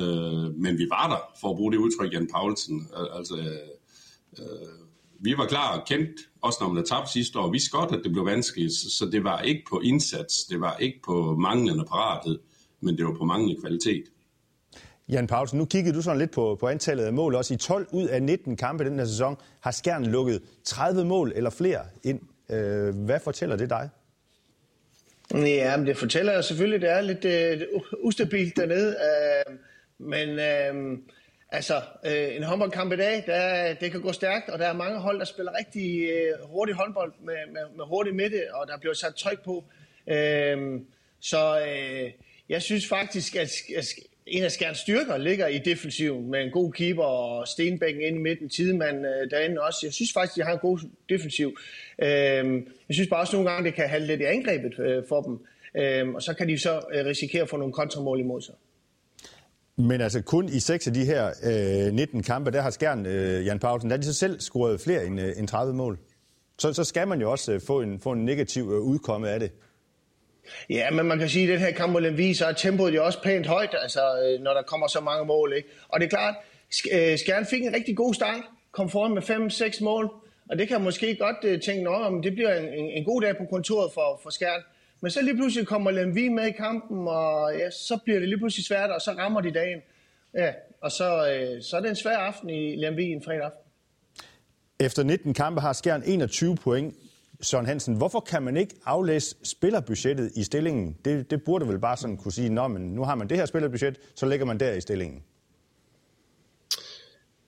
Øh, 0.00 0.54
men 0.62 0.78
vi 0.78 0.86
var 0.90 1.08
der, 1.08 1.38
for 1.40 1.50
at 1.50 1.56
bruge 1.56 1.72
det 1.72 1.78
udtryk, 1.78 2.12
Jan 2.12 2.28
Paulsen. 2.32 2.88
Altså, 3.16 3.36
øh, 4.38 4.85
vi 5.26 5.34
var 5.38 5.46
klar 5.46 5.78
og 5.78 5.86
kendt, 5.86 6.20
også 6.42 6.58
når 6.60 6.68
man 6.68 6.76
havde 6.76 6.88
tabt 6.88 7.08
sidste 7.10 7.38
år. 7.38 7.46
Vi 7.46 7.52
vidste 7.52 7.70
godt, 7.70 7.92
at 7.92 8.00
det 8.04 8.12
blev 8.12 8.26
vanskeligt, 8.26 8.72
så 8.72 9.08
det 9.12 9.24
var 9.24 9.40
ikke 9.40 9.62
på 9.70 9.80
indsats, 9.84 10.44
det 10.44 10.60
var 10.60 10.76
ikke 10.76 11.00
på 11.04 11.36
manglende 11.38 11.84
parathed, 11.84 12.38
men 12.80 12.96
det 12.96 13.04
var 13.06 13.14
på 13.18 13.24
manglende 13.24 13.60
kvalitet. 13.60 14.04
Jan 15.08 15.26
Paulsen, 15.26 15.58
nu 15.58 15.64
kiggede 15.64 15.96
du 15.96 16.02
sådan 16.02 16.18
lidt 16.18 16.30
på, 16.30 16.56
på 16.60 16.68
antallet 16.68 17.04
af 17.04 17.12
mål. 17.12 17.34
Også 17.34 17.54
i 17.54 17.56
12 17.56 17.86
ud 17.92 18.08
af 18.08 18.22
19 18.22 18.56
kampe 18.56 18.84
den 18.84 18.98
her 18.98 19.06
sæson 19.06 19.36
har 19.60 19.70
Skjern 19.70 20.06
lukket 20.06 20.42
30 20.64 21.04
mål 21.04 21.32
eller 21.34 21.50
flere 21.50 21.80
ind. 22.04 22.20
Øh, 22.50 22.94
hvad 22.94 23.20
fortæller 23.24 23.56
det 23.56 23.70
dig? 23.70 23.90
Ja, 25.34 25.76
men 25.76 25.86
det 25.86 25.96
fortæller 25.96 26.40
selvfølgelig, 26.40 26.76
at 26.76 26.82
det 26.82 26.90
er 26.90 27.00
lidt 27.00 27.64
uh, 27.74 27.82
ustabilt 28.02 28.56
dernede. 28.56 28.96
Uh, 29.48 29.54
men 29.98 30.28
øh, 30.28 30.98
altså, 31.56 31.82
øh, 32.04 32.36
en 32.36 32.42
håndboldkamp 32.42 32.92
i 32.92 32.96
dag, 32.96 33.24
der, 33.26 33.74
det 33.74 33.90
kan 33.90 34.00
gå 34.00 34.12
stærkt, 34.12 34.48
og 34.48 34.58
der 34.58 34.66
er 34.66 34.72
mange 34.72 34.98
hold, 34.98 35.18
der 35.18 35.24
spiller 35.24 35.58
rigtig 35.58 36.08
øh, 36.10 36.32
hurtig 36.42 36.74
håndbold 36.74 37.12
med, 37.24 37.34
med, 37.52 37.62
med 37.76 37.84
hurtig 37.84 38.14
midte, 38.14 38.42
og 38.54 38.68
der 38.68 38.78
bliver 38.78 38.94
sat 38.94 39.14
tryk 39.14 39.44
på. 39.44 39.64
Øh, 40.06 40.80
så 41.20 41.60
øh, 41.60 42.10
jeg 42.48 42.62
synes 42.62 42.88
faktisk, 42.88 43.36
at, 43.36 43.50
at 43.76 43.86
en 44.26 44.44
af 44.44 44.50
Skjerns 44.50 44.78
styrker 44.78 45.16
ligger 45.16 45.46
i 45.46 45.58
defensiven 45.58 46.30
med 46.30 46.40
en 46.42 46.50
god 46.50 46.72
keeper 46.72 47.04
og 47.04 47.48
Stenbækken 47.48 48.02
ind 48.02 48.16
i 48.16 48.20
midten, 48.20 48.48
Tidemand 48.48 49.06
øh, 49.06 49.30
derinde 49.30 49.60
også. 49.60 49.78
Jeg 49.82 49.92
synes 49.92 50.12
faktisk, 50.12 50.36
de 50.36 50.42
har 50.42 50.52
en 50.52 50.58
god 50.58 50.78
defensiv. 51.08 51.58
Øh, 51.98 52.08
jeg 52.88 52.94
synes 52.94 53.08
bare 53.08 53.20
også 53.20 53.36
nogle 53.36 53.50
gange, 53.50 53.66
det 53.66 53.74
kan 53.74 53.88
have 53.88 54.02
lidt 54.02 54.20
i 54.20 54.24
angrebet 54.24 54.78
øh, 54.78 55.02
for 55.08 55.22
dem. 55.22 55.38
Øh, 55.82 56.08
og 56.08 56.22
så 56.22 56.34
kan 56.34 56.48
de 56.48 56.58
så 56.58 56.80
øh, 56.92 57.04
risikere 57.04 57.42
at 57.42 57.48
få 57.48 57.56
nogle 57.56 57.72
kontramål 57.72 58.20
imod 58.20 58.42
sig. 58.42 58.54
Men 59.78 60.00
altså 60.00 60.22
kun 60.22 60.48
i 60.48 60.60
seks 60.60 60.86
af 60.86 60.94
de 60.94 61.04
her 61.04 61.32
øh, 61.86 61.92
19 61.92 62.22
kampe, 62.22 62.50
der 62.50 62.60
har 62.60 62.70
Skjern, 62.70 63.06
øh, 63.06 63.46
Jan 63.46 63.58
Paulsen, 63.58 63.90
der 63.90 63.96
har 63.96 64.00
de 64.00 64.06
så 64.06 64.14
selv 64.14 64.40
scoret 64.40 64.80
flere 64.80 65.06
end, 65.06 65.20
øh, 65.20 65.32
end 65.36 65.48
30 65.48 65.74
mål. 65.74 65.98
Så, 66.58 66.72
så 66.72 66.84
skal 66.84 67.08
man 67.08 67.20
jo 67.20 67.30
også 67.30 67.52
øh, 67.52 67.60
få, 67.66 67.80
en, 67.80 68.00
få 68.00 68.12
en 68.12 68.24
negativ 68.24 68.62
øh, 68.62 68.80
udkomme 68.80 69.30
af 69.30 69.40
det. 69.40 69.50
Ja, 70.70 70.90
men 70.90 71.06
man 71.06 71.18
kan 71.18 71.28
sige, 71.28 71.42
at 71.42 71.48
den 71.48 71.58
her 71.58 71.70
kamp 71.72 71.92
mod 71.92 72.00
Lemvi, 72.00 72.34
så 72.34 72.46
er 72.46 72.52
tempoet 72.52 72.94
jo 72.94 73.04
også 73.04 73.22
pænt 73.22 73.46
højt, 73.46 73.74
altså, 73.82 74.00
øh, 74.00 74.40
når 74.42 74.54
der 74.54 74.62
kommer 74.62 74.86
så 74.86 75.00
mange 75.00 75.26
mål. 75.26 75.52
Ikke? 75.56 75.68
Og 75.88 76.00
det 76.00 76.06
er 76.06 76.10
klart, 76.10 76.34
øh, 76.92 77.18
Skjern 77.18 77.46
fik 77.46 77.62
en 77.62 77.74
rigtig 77.74 77.96
god 77.96 78.14
start, 78.14 78.42
kom 78.72 78.90
foran 78.90 79.14
med 79.14 79.22
5-6 79.22 79.84
mål, 79.84 80.10
og 80.50 80.58
det 80.58 80.68
kan 80.68 80.82
måske 80.82 81.16
godt 81.16 81.36
øh, 81.44 81.60
tænke, 81.60 81.88
om 81.88 82.22
det 82.22 82.32
bliver 82.32 82.54
en, 82.54 82.64
en, 82.64 82.90
en 82.90 83.04
god 83.04 83.22
dag 83.22 83.36
på 83.36 83.44
kontoret 83.50 83.90
for, 83.94 84.20
for 84.22 84.30
Skjern. 84.30 84.62
Men 85.00 85.10
så 85.10 85.22
lige 85.22 85.34
pludselig 85.34 85.66
kommer 85.66 85.90
Lemvi 85.90 86.28
med 86.28 86.46
i 86.46 86.50
kampen, 86.50 87.08
og 87.08 87.52
ja, 87.58 87.70
så 87.70 87.98
bliver 88.04 88.18
det 88.18 88.28
lige 88.28 88.38
pludselig 88.38 88.66
svært, 88.66 88.90
og 88.90 89.00
så 89.00 89.10
rammer 89.10 89.40
de 89.40 89.50
dagen. 89.50 89.80
Ja, 90.34 90.52
og 90.80 90.92
så, 90.92 91.30
øh, 91.30 91.62
så 91.62 91.76
er 91.76 91.80
det 91.80 91.90
en 91.90 91.96
svær 91.96 92.16
aften 92.16 92.50
i 92.50 92.76
Lemvi 92.76 93.04
en 93.04 93.22
fredag 93.22 93.42
aften. 93.42 93.62
Efter 94.80 95.02
19 95.02 95.34
kampe 95.34 95.60
har 95.60 95.72
Skjern 95.72 96.02
21 96.06 96.56
point. 96.56 96.94
Søren 97.40 97.66
Hansen, 97.66 97.94
hvorfor 97.94 98.20
kan 98.20 98.42
man 98.42 98.56
ikke 98.56 98.74
aflæse 98.84 99.36
spillerbudgettet 99.42 100.32
i 100.34 100.42
stillingen? 100.42 100.96
Det, 101.04 101.30
det 101.30 101.44
burde 101.44 101.68
vel 101.68 101.78
bare 101.78 101.96
sådan 101.96 102.16
kunne 102.16 102.32
sige, 102.32 102.48
Nå, 102.48 102.68
men 102.68 102.82
nu 102.82 103.04
har 103.04 103.14
man 103.14 103.28
det 103.28 103.36
her 103.36 103.46
spillerbudget, 103.46 103.98
så 104.14 104.26
lægger 104.26 104.46
man 104.46 104.60
der 104.60 104.72
i 104.72 104.80
stillingen. 104.80 105.22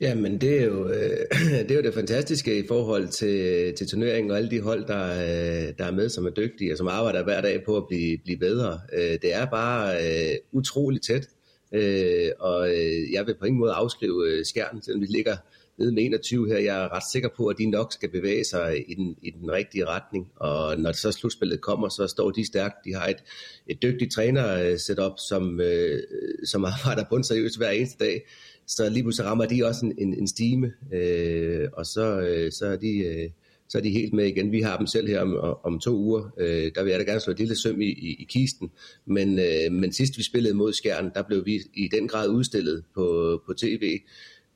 Ja, 0.01 0.15
men 0.15 0.41
det 0.41 0.61
er, 0.61 0.65
jo, 0.65 0.89
øh, 0.89 1.27
det 1.67 1.71
er 1.71 1.75
jo 1.75 1.83
det 1.83 1.95
fantastiske 1.95 2.59
i 2.59 2.67
forhold 2.67 3.09
til, 3.09 3.75
til 3.75 3.89
turneringen 3.89 4.31
og 4.31 4.37
alle 4.37 4.51
de 4.51 4.61
hold, 4.61 4.87
der, 4.87 5.11
øh, 5.11 5.75
der 5.79 5.85
er 5.85 5.91
med, 5.93 6.09
som 6.09 6.27
er 6.27 6.31
dygtige 6.31 6.73
og 6.73 6.79
som 6.79 6.89
arbejder 6.89 7.25
hver 7.25 7.41
dag 7.41 7.65
på 7.65 7.77
at 7.77 7.85
blive, 7.89 8.19
blive 8.25 8.39
bedre. 8.39 8.81
Øh, 8.93 9.19
det 9.23 9.35
er 9.35 9.47
bare 9.47 9.97
øh, 9.97 10.37
utroligt 10.53 11.05
tæt, 11.05 11.29
øh, 11.73 12.31
og 12.39 12.69
øh, 12.69 13.13
jeg 13.13 13.27
vil 13.27 13.35
på 13.41 13.45
ingen 13.45 13.61
måde 13.61 13.73
afskrive 13.73 14.29
øh, 14.29 14.45
skærmen, 14.45 14.83
selvom 14.83 15.01
vi 15.01 15.07
ligger 15.07 15.37
nede 15.79 15.93
med 15.93 16.03
21 16.03 16.49
her. 16.49 16.59
Jeg 16.59 16.85
er 16.85 16.97
ret 16.97 17.11
sikker 17.13 17.29
på, 17.37 17.47
at 17.47 17.59
de 17.59 17.71
nok 17.71 17.93
skal 17.93 18.09
bevæge 18.09 18.45
sig 18.45 18.85
i 18.91 18.95
den, 18.95 19.17
i 19.23 19.31
den 19.31 19.53
rigtige 19.53 19.87
retning, 19.87 20.29
og 20.37 20.79
når 20.79 20.93
så 20.93 21.13
slutspillet 21.13 21.61
kommer, 21.61 21.89
så 21.89 22.07
står 22.07 22.31
de 22.31 22.47
stærkt. 22.47 22.75
De 22.85 22.95
har 22.95 23.07
et, 23.07 23.23
et 23.67 23.83
dygtigt 23.83 24.13
træner 24.13 24.55
øh, 24.65 24.79
setup, 24.79 25.13
som, 25.29 25.61
øh, 25.61 26.03
som 26.45 26.65
arbejder 26.65 27.05
på 27.09 27.17
en 27.17 27.25
seriøst 27.25 27.59
hver 27.59 27.71
eneste 27.71 28.05
dag, 28.05 28.23
så 28.69 28.89
lige 28.89 29.03
pludselig 29.03 29.27
rammer 29.31 29.47
de 29.47 29.67
også 29.67 29.87
en, 29.87 29.95
en, 29.99 30.15
en 30.15 30.29
stime, 30.29 30.73
øh, 30.93 31.69
og 31.73 31.87
så, 31.87 32.21
øh, 32.21 32.53
så, 32.53 32.67
er 32.67 32.77
de, 32.77 32.99
øh, 32.99 33.31
så 33.69 33.79
er 33.79 33.83
de 33.83 33.91
helt 33.91 34.13
med 34.13 34.27
igen. 34.27 34.53
Vi 34.53 34.61
har 34.61 34.77
dem 34.77 34.87
selv 34.87 35.09
her 35.09 35.21
om, 35.21 35.59
om 35.63 35.81
to 35.81 35.97
uger. 35.97 36.31
Øh, 36.39 36.73
der 36.75 36.83
vil 36.83 36.91
jeg 36.91 37.01
da 37.01 37.05
gerne 37.05 37.21
slå 37.21 37.31
et 37.31 37.39
lille 37.39 37.57
søm 37.57 37.81
i, 37.81 37.87
i, 37.87 38.17
i 38.19 38.27
kisten. 38.29 38.71
Men, 39.07 39.39
øh, 39.39 39.73
men 39.73 39.93
sidst 39.93 40.19
vi 40.19 40.23
spillede 40.23 40.55
mod 40.55 40.73
Skjern, 40.73 41.11
der 41.15 41.23
blev 41.23 41.47
vi 41.47 41.61
i 41.75 41.89
den 41.89 42.09
grad 42.09 42.29
udstillet 42.29 42.85
på, 42.95 43.41
på 43.47 43.55
tv, 43.55 44.01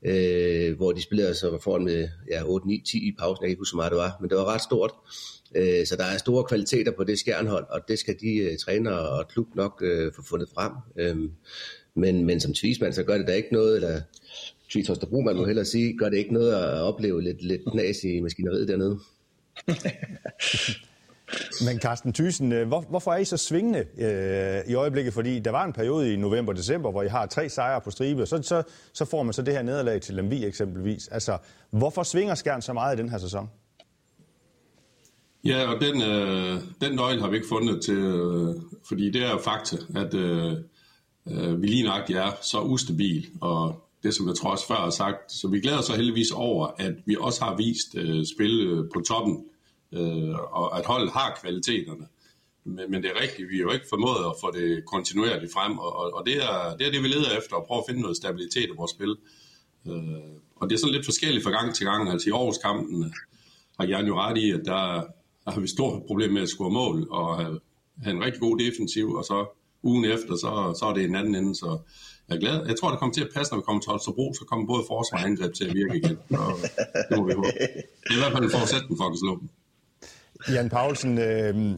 øh, 0.05 0.75
hvor 0.75 0.91
de 0.91 1.01
spillede 1.01 1.35
så 1.35 1.59
foran 1.61 1.83
med 1.83 2.09
ja, 2.31 2.43
8, 2.45 2.67
9, 2.67 2.83
10 2.85 3.07
i 3.07 3.15
pausen. 3.19 3.41
Jeg 3.41 3.47
kan 3.47 3.49
ikke 3.49 3.61
huske, 3.61 3.75
meget 3.75 3.91
det 3.91 3.97
var, 3.97 4.17
men 4.21 4.29
det 4.29 4.37
var 4.37 4.45
ret 4.45 4.61
stort. 4.61 4.91
Øh, 5.55 5.85
så 5.85 5.95
der 5.95 6.03
er 6.03 6.17
store 6.17 6.43
kvaliteter 6.43 6.91
på 6.91 7.03
det 7.03 7.19
skjernhold, 7.19 7.65
og 7.69 7.87
det 7.87 7.99
skal 7.99 8.15
de 8.21 8.35
øh, 8.35 8.57
trænere 8.57 9.09
og 9.09 9.27
klub 9.27 9.55
nok 9.55 9.81
øh, 9.85 10.13
få 10.15 10.21
fundet 10.23 10.49
frem. 10.53 10.71
Øh, 10.99 11.29
men, 11.95 12.25
men 12.25 12.39
som 12.39 12.53
tvismand, 12.53 12.93
så 12.93 13.03
gør 13.03 13.17
det 13.17 13.27
da 13.27 13.33
ikke 13.33 13.53
noget, 13.53 13.75
eller 13.75 14.01
Tvis 14.73 14.89
man 15.11 15.35
må 15.35 15.45
hellere 15.45 15.65
sige, 15.65 15.97
gør 15.97 16.09
det 16.09 16.17
ikke 16.17 16.33
noget 16.33 16.53
at 16.53 16.81
opleve 16.81 17.21
lidt, 17.21 17.43
lidt 17.43 17.61
knas 17.71 18.03
i 18.03 18.19
maskineriet 18.19 18.67
dernede. 18.67 18.99
Men 21.65 21.79
Carsten 21.79 22.13
Thyssen, 22.13 22.51
øh, 22.51 22.67
hvor, 22.67 22.81
hvorfor 22.81 23.13
er 23.13 23.17
I 23.17 23.25
så 23.25 23.37
svingende 23.37 23.85
øh, 23.97 24.71
i 24.71 24.73
øjeblikket? 24.73 25.13
Fordi 25.13 25.39
der 25.39 25.51
var 25.51 25.65
en 25.65 25.73
periode 25.73 26.13
i 26.13 26.15
november-december, 26.15 26.91
hvor 26.91 27.03
I 27.03 27.07
har 27.07 27.25
tre 27.25 27.49
sejre 27.49 27.81
på 27.81 27.91
stribe, 27.91 28.21
og 28.21 28.27
så, 28.27 28.41
så, 28.41 28.63
så 28.93 29.05
får 29.05 29.23
man 29.23 29.33
så 29.33 29.41
det 29.41 29.53
her 29.53 29.61
nederlag 29.61 30.01
til 30.01 30.15
Lemvi 30.15 30.45
eksempelvis. 30.45 31.07
Altså, 31.07 31.37
hvorfor 31.69 32.03
svinger 32.03 32.35
Skjern 32.35 32.61
så 32.61 32.73
meget 32.73 32.99
i 32.99 33.01
den 33.01 33.09
her 33.09 33.17
sæson? 33.17 33.49
Ja, 35.45 35.73
og 35.73 35.81
den, 35.81 36.01
øh, 36.01 36.61
den 36.81 36.95
nøgle 36.95 37.21
har 37.21 37.29
vi 37.29 37.35
ikke 37.35 37.47
fundet 37.47 37.81
til, 37.83 37.97
øh, 37.97 38.55
fordi 38.87 39.11
det 39.11 39.23
er 39.23 39.31
jo 39.31 39.39
fakta, 39.43 39.77
at 39.95 40.13
øh, 40.13 40.57
øh, 41.31 41.61
vi 41.61 41.67
lige 41.67 41.83
nok 41.83 42.09
er 42.09 42.31
så 42.41 42.61
ustabil, 42.61 43.27
og 43.41 43.83
det 44.03 44.13
som 44.13 44.27
jeg 44.27 44.35
tror 44.35 44.51
også 44.51 44.67
før 44.67 44.75
har 44.75 44.89
sagt, 44.89 45.31
så 45.31 45.47
vi 45.47 45.59
glæder 45.59 45.77
os 45.77 45.85
så 45.85 45.95
heldigvis 45.95 46.31
over, 46.31 46.67
at 46.77 46.93
vi 47.05 47.15
også 47.19 47.43
har 47.43 47.55
vist 47.55 47.95
øh, 47.95 48.25
spil 48.35 48.67
øh, 48.67 48.85
på 48.93 49.01
toppen, 49.07 49.45
øh, 49.91 50.35
og 50.51 50.79
at 50.79 50.85
holdet 50.85 51.11
har 51.11 51.39
kvaliteterne. 51.41 52.07
Men, 52.63 52.91
men 52.91 53.03
det 53.03 53.11
er 53.15 53.21
rigtigt, 53.21 53.49
vi 53.49 53.57
har 53.57 53.63
jo 53.63 53.71
ikke 53.71 53.85
formået 53.89 54.25
at 54.25 54.35
få 54.41 54.51
det 54.51 54.85
kontinuerligt 54.85 55.53
frem, 55.53 55.77
og, 55.77 56.13
og 56.13 56.25
det, 56.25 56.35
er, 56.35 56.77
det 56.77 56.87
er 56.87 56.91
det, 56.91 57.03
vi 57.03 57.07
leder 57.07 57.37
efter, 57.37 57.55
at 57.55 57.65
prøve 57.67 57.79
at 57.79 57.85
finde 57.87 58.01
noget 58.01 58.17
stabilitet 58.17 58.69
i 58.69 58.77
vores 58.77 58.91
spil. 58.91 59.15
Øh, 59.87 60.33
og 60.55 60.69
det 60.69 60.75
er 60.75 60.79
sådan 60.79 60.95
lidt 60.95 61.05
forskelligt 61.05 61.43
fra 61.43 61.51
gang 61.51 61.75
til 61.75 61.85
gang. 61.85 62.09
Altså 62.09 62.29
i 62.29 62.31
årskampen 62.31 63.13
har 63.79 63.87
jeg 63.87 64.07
jo 64.07 64.15
ret 64.19 64.37
i, 64.37 64.51
at 64.51 64.61
der, 64.65 65.03
der 65.45 65.51
har 65.51 65.59
vi 65.59 65.67
stort 65.67 66.03
problem 66.07 66.31
med 66.31 66.41
at 66.41 66.49
score 66.49 66.71
mål, 66.71 67.07
og 67.11 67.37
have 68.03 68.15
en 68.15 68.23
rigtig 68.23 68.41
god 68.41 68.57
defensiv, 68.57 69.11
og 69.11 69.23
så 69.23 69.45
ugen 69.83 70.05
efter, 70.05 70.35
så, 70.35 70.77
så 70.79 70.85
er 70.85 70.93
det 70.93 71.03
en 71.03 71.15
anden 71.15 71.35
ende. 71.35 71.55
Så 71.55 71.77
jeg 72.29 72.35
er 72.35 72.39
glad. 72.39 72.65
Jeg 72.67 72.75
tror, 72.79 72.89
det 72.89 72.99
kommer 72.99 73.13
til 73.13 73.21
at 73.21 73.29
passe, 73.35 73.53
når 73.53 73.57
vi 73.59 73.63
kommer 73.63 73.81
til 73.81 73.89
Holstebro, 73.89 74.33
så 74.33 74.45
kommer 74.49 74.67
både 74.67 74.83
forsvar 74.87 75.17
og 75.17 75.25
angreb 75.25 75.53
til 75.53 75.65
at 75.65 75.75
virke 75.75 75.97
igen. 75.97 76.17
Og 76.29 76.53
det 77.09 77.17
må 77.17 77.23
vi 77.27 77.33
håbe. 77.33 77.47
Det 78.03 78.11
er 78.13 78.17
i 78.17 78.21
hvert 78.23 78.31
fald 78.31 78.43
en 78.43 78.51
forudsætning 78.51 78.97
for 78.99 79.05
at 79.09 79.19
slå 79.23 79.39
dem. 79.39 79.49
Jan 80.55 80.69
Paulsen, 80.69 81.17
øh, 81.17 81.77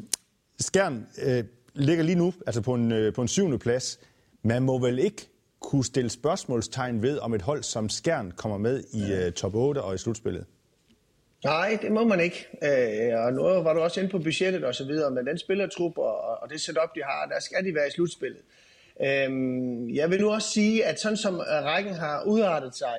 Skjern 0.59 1.07
øh, 1.23 1.43
ligger 1.73 2.03
lige 2.03 2.15
nu 2.15 2.33
altså 2.47 2.61
på 2.61 2.73
en, 2.73 2.91
øh, 2.91 3.13
på 3.13 3.21
en 3.21 3.27
syvende 3.27 3.57
plads. 3.57 3.99
Man 4.43 4.63
må 4.63 4.79
vel 4.79 4.99
ikke 4.99 5.29
kunne 5.61 5.85
stille 5.85 6.09
spørgsmålstegn 6.09 7.01
ved, 7.01 7.19
om 7.19 7.33
et 7.33 7.41
hold 7.41 7.63
som 7.63 7.89
Skjern 7.89 8.31
kommer 8.31 8.57
med 8.57 8.83
i 8.93 9.13
øh, 9.13 9.31
top 9.31 9.55
8 9.55 9.81
og 9.81 9.95
i 9.95 9.97
slutspillet? 9.97 10.45
Nej, 11.45 11.77
det 11.81 11.91
må 11.91 12.03
man 12.03 12.19
ikke. 12.19 12.47
Øh, 12.63 13.19
og 13.25 13.33
nu 13.33 13.41
var 13.43 13.73
du 13.73 13.79
også 13.79 13.99
inde 13.99 14.11
på 14.11 14.19
budgettet 14.19 14.63
og 14.63 14.75
så 14.75 14.85
videre, 14.85 15.11
men 15.11 15.27
den 15.27 15.37
spillertrup 15.37 15.97
og, 15.97 16.41
og 16.41 16.49
det 16.49 16.61
setup, 16.61 16.95
de 16.95 17.03
har, 17.03 17.25
der 17.25 17.39
skal 17.39 17.65
de 17.65 17.75
være 17.75 17.87
i 17.87 17.91
slutspillet. 17.91 18.41
Øh, 19.01 19.29
jeg 19.95 20.09
vil 20.09 20.21
nu 20.21 20.31
også 20.31 20.49
sige, 20.49 20.85
at 20.85 20.99
sådan 20.99 21.17
som 21.17 21.35
øh, 21.35 21.63
rækken 21.63 21.93
har 21.93 22.23
udartet 22.23 22.75
sig, 22.75 22.95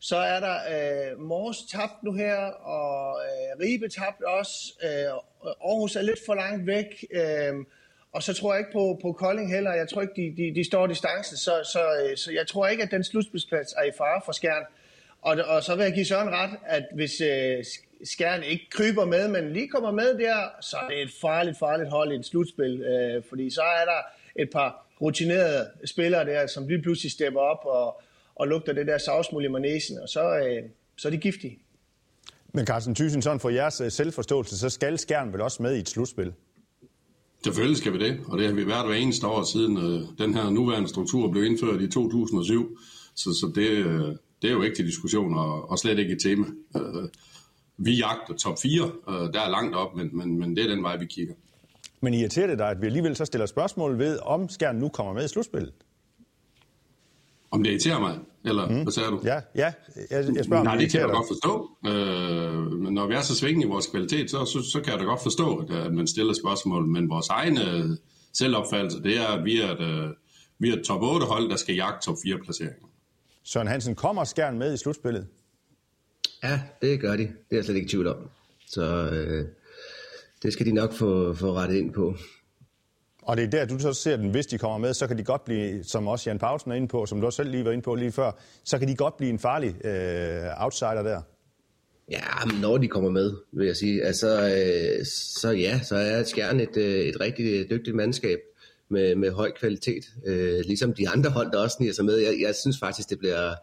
så 0.00 0.16
er 0.16 0.40
der 0.40 0.56
øh, 0.74 1.20
Mors 1.20 1.62
tabt 1.72 2.02
nu 2.02 2.12
her, 2.12 2.36
og 2.46 3.20
øh, 3.24 3.64
Ribe 3.64 3.88
tabt 3.88 4.22
også. 4.22 4.72
Øh, 4.84 5.50
Aarhus 5.64 5.96
er 5.96 6.02
lidt 6.02 6.20
for 6.26 6.34
langt 6.34 6.66
væk. 6.66 7.04
Øh, 7.10 7.54
og 8.12 8.22
så 8.22 8.34
tror 8.34 8.54
jeg 8.54 8.60
ikke 8.60 8.72
på, 8.72 8.98
på 9.02 9.12
Kolding 9.12 9.52
heller. 9.52 9.72
Jeg 9.72 9.88
tror 9.88 10.02
ikke, 10.02 10.14
de, 10.16 10.42
de, 10.42 10.54
de 10.54 10.64
står 10.64 10.86
distancen. 10.86 11.36
Så, 11.36 11.70
så, 11.72 11.80
øh, 12.02 12.16
så 12.16 12.32
jeg 12.32 12.46
tror 12.46 12.66
ikke, 12.66 12.82
at 12.82 12.90
den 12.90 13.04
slutspilsplads 13.04 13.72
er 13.72 13.82
i 13.82 13.90
fare 13.98 14.20
for 14.24 14.32
skærn. 14.32 14.62
Og, 15.22 15.36
og 15.46 15.62
så 15.62 15.76
vil 15.76 15.84
jeg 15.84 15.92
give 15.92 16.04
Søren 16.04 16.30
ret, 16.30 16.50
at 16.66 16.84
hvis 16.94 17.20
øh, 17.20 17.64
Skjern 18.04 18.42
ikke 18.42 18.70
kryber 18.70 19.04
med, 19.04 19.28
men 19.28 19.52
lige 19.52 19.68
kommer 19.68 19.90
med 19.90 20.18
der, 20.18 20.36
så 20.60 20.76
er 20.76 20.88
det 20.88 21.02
et 21.02 21.10
farligt, 21.20 21.58
farligt 21.58 21.90
hold 21.90 22.12
i 22.12 22.14
et 22.14 22.26
slutspil. 22.26 22.82
Øh, 22.82 23.22
fordi 23.28 23.50
så 23.50 23.62
er 23.62 23.84
der 23.84 24.00
et 24.42 24.50
par 24.52 24.86
rutinerede 25.00 25.66
spillere 25.84 26.24
der, 26.24 26.46
som 26.46 26.68
lige 26.68 26.82
pludselig 26.82 27.12
stepper 27.12 27.40
op 27.40 27.64
og, 27.64 28.02
og 28.34 28.48
lugter 28.48 28.72
det 28.72 28.86
der 28.86 28.98
savsmuld 28.98 29.44
i 29.44 29.48
manesen, 29.48 29.98
og 29.98 30.08
så, 30.08 30.38
øh, 30.38 30.62
så 30.96 31.08
er 31.08 31.12
de 31.12 31.18
giftige. 31.18 31.58
Men 32.52 32.66
Carsten 32.66 32.94
Thyssen, 32.94 33.22
sådan 33.22 33.40
for 33.40 33.48
jeres 33.50 33.80
øh, 33.80 33.90
selvforståelse, 33.90 34.58
så 34.58 34.68
skal 34.68 34.98
Skjern 34.98 35.32
vel 35.32 35.40
også 35.40 35.62
med 35.62 35.76
i 35.76 35.78
et 35.78 35.88
slutspil? 35.88 36.32
Selvfølgelig 37.44 37.76
skal 37.76 37.92
vi 37.92 37.98
det, 37.98 38.20
og 38.26 38.38
det 38.38 38.46
har 38.46 38.54
vi 38.54 38.66
været 38.66 38.86
hver 38.86 38.94
eneste 38.94 39.26
år 39.26 39.42
siden 39.52 39.76
øh, 39.76 40.00
den 40.18 40.34
her 40.34 40.50
nuværende 40.50 40.88
struktur 40.88 41.30
blev 41.30 41.44
indført 41.44 41.80
i 41.80 41.88
2007. 41.88 42.78
Så, 43.14 43.30
så 43.40 43.52
det, 43.54 43.68
øh, 43.70 44.16
det 44.42 44.48
er 44.48 44.52
jo 44.52 44.62
ikke 44.62 44.76
til 44.76 44.86
diskussion, 44.86 45.34
og, 45.38 45.70
og 45.70 45.78
slet 45.78 45.98
ikke 45.98 46.12
et 46.12 46.20
tema. 46.22 46.46
Øh, 46.76 47.08
vi 47.78 47.94
jagter 47.94 48.34
top 48.34 48.58
4, 48.62 48.92
øh, 49.08 49.14
der 49.14 49.40
er 49.40 49.50
langt 49.50 49.76
op, 49.76 49.96
men, 49.96 50.10
men, 50.12 50.38
men 50.38 50.56
det 50.56 50.64
er 50.64 50.68
den 50.68 50.82
vej, 50.82 50.96
vi 50.96 51.06
kigger. 51.06 51.34
Men 52.00 52.14
irriterer 52.14 52.46
det 52.46 52.58
dig, 52.58 52.68
at 52.68 52.80
vi 52.80 52.86
alligevel 52.86 53.16
så 53.16 53.24
stiller 53.24 53.46
spørgsmål 53.46 53.98
ved, 53.98 54.18
om 54.22 54.48
Skjern 54.48 54.76
nu 54.76 54.88
kommer 54.88 55.12
med 55.12 55.24
i 55.24 55.28
slutspillet? 55.28 55.72
Om 57.50 57.62
det 57.62 57.70
irriterer 57.70 57.98
mig? 57.98 58.18
Eller 58.44 58.68
mm. 58.68 58.82
hvad 58.82 58.92
sagde 58.92 59.10
du? 59.10 59.20
Ja, 59.24 59.40
ja. 59.54 59.72
Jeg, 60.10 60.34
jeg 60.36 60.44
spørger, 60.44 60.64
Nej, 60.64 60.76
det, 60.76 60.90
kan 60.90 61.00
jeg 61.00 61.08
da 61.08 61.14
godt 61.14 61.26
forstå. 61.28 61.70
Øh, 61.86 62.72
men 62.72 62.94
når 62.94 63.06
vi 63.06 63.14
er 63.14 63.20
så 63.20 63.36
svingende 63.36 63.66
i 63.66 63.70
vores 63.70 63.86
kvalitet, 63.86 64.30
så, 64.30 64.44
så, 64.44 64.70
så 64.72 64.80
kan 64.80 64.92
jeg 64.92 65.00
da 65.00 65.04
godt 65.04 65.22
forstå, 65.22 65.56
at, 65.56 65.92
man 65.92 66.06
stiller 66.06 66.32
spørgsmål. 66.32 66.86
Men 66.86 67.10
vores 67.10 67.28
egne 67.28 67.96
selvopfattelse, 68.32 69.02
det 69.02 69.16
er, 69.16 69.26
at 69.26 69.44
vi 69.44 69.60
er 69.60 69.70
et, 69.70 69.80
øh, 69.80 70.10
vi 70.58 70.70
er 70.70 70.76
et 70.76 70.84
top 70.84 71.02
8 71.02 71.26
hold, 71.26 71.50
der 71.50 71.56
skal 71.56 71.74
jagte 71.74 72.06
top 72.06 72.16
4 72.24 72.38
placeringer. 72.44 72.86
Søren 73.42 73.68
Hansen, 73.68 73.94
kommer 73.94 74.24
Skjern 74.24 74.58
med 74.58 74.74
i 74.74 74.76
slutspillet? 74.76 75.26
Ja, 76.44 76.60
det 76.82 77.00
gør 77.00 77.16
de. 77.16 77.22
Det 77.22 77.32
er 77.50 77.56
jeg 77.56 77.64
slet 77.64 77.76
ikke 77.76 77.88
tvivl 77.88 78.06
om. 78.06 78.30
Så 78.66 79.10
øh, 79.12 79.46
det 80.42 80.52
skal 80.52 80.66
de 80.66 80.72
nok 80.72 80.92
få, 80.92 81.34
få 81.34 81.52
rettet 81.52 81.76
ind 81.76 81.92
på. 81.92 82.16
Og 83.22 83.36
det 83.36 83.44
er 83.44 83.50
der, 83.50 83.64
du 83.64 83.78
så 83.78 83.92
ser 83.92 84.16
den, 84.16 84.30
hvis 84.30 84.46
de 84.46 84.58
kommer 84.58 84.78
med, 84.78 84.94
så 84.94 85.06
kan 85.06 85.18
de 85.18 85.24
godt 85.24 85.44
blive, 85.44 85.84
som 85.84 86.08
også 86.08 86.30
Jan 86.30 86.38
Pausen 86.38 86.70
er 86.70 86.74
inde 86.74 86.88
på, 86.88 87.06
som 87.06 87.20
du 87.20 87.26
også 87.26 87.36
selv 87.36 87.50
lige 87.50 87.64
var 87.64 87.72
inde 87.72 87.82
på 87.82 87.94
lige 87.94 88.12
før, 88.12 88.32
så 88.64 88.78
kan 88.78 88.88
de 88.88 88.96
godt 88.96 89.16
blive 89.16 89.30
en 89.30 89.38
farlig 89.38 89.86
øh, 89.86 90.64
outsider 90.64 91.02
der. 91.02 91.22
Ja, 92.10 92.44
men 92.46 92.60
når 92.60 92.78
de 92.78 92.88
kommer 92.88 93.10
med, 93.10 93.34
vil 93.52 93.66
jeg 93.66 93.76
sige. 93.76 94.04
Altså, 94.04 94.28
øh, 94.28 95.06
så 95.40 95.50
ja, 95.50 95.80
så 95.82 95.96
er 95.96 96.22
Skjern 96.22 96.60
et, 96.60 96.76
øh, 96.76 97.00
et 97.00 97.20
rigtig 97.20 97.70
dygtigt 97.70 97.96
mandskab. 97.96 98.38
med, 98.88 99.14
med 99.14 99.30
høj 99.30 99.50
kvalitet, 99.50 100.04
øh, 100.26 100.60
ligesom 100.64 100.94
de 100.94 101.08
andre 101.08 101.30
hold, 101.30 101.52
der 101.52 101.58
også 101.58 101.74
sniger 101.76 101.92
sig 101.92 102.04
med. 102.04 102.16
Jeg, 102.16 102.40
jeg 102.40 102.54
synes 102.54 102.78
faktisk, 102.78 103.10
det 103.10 103.18
bliver 103.18 103.54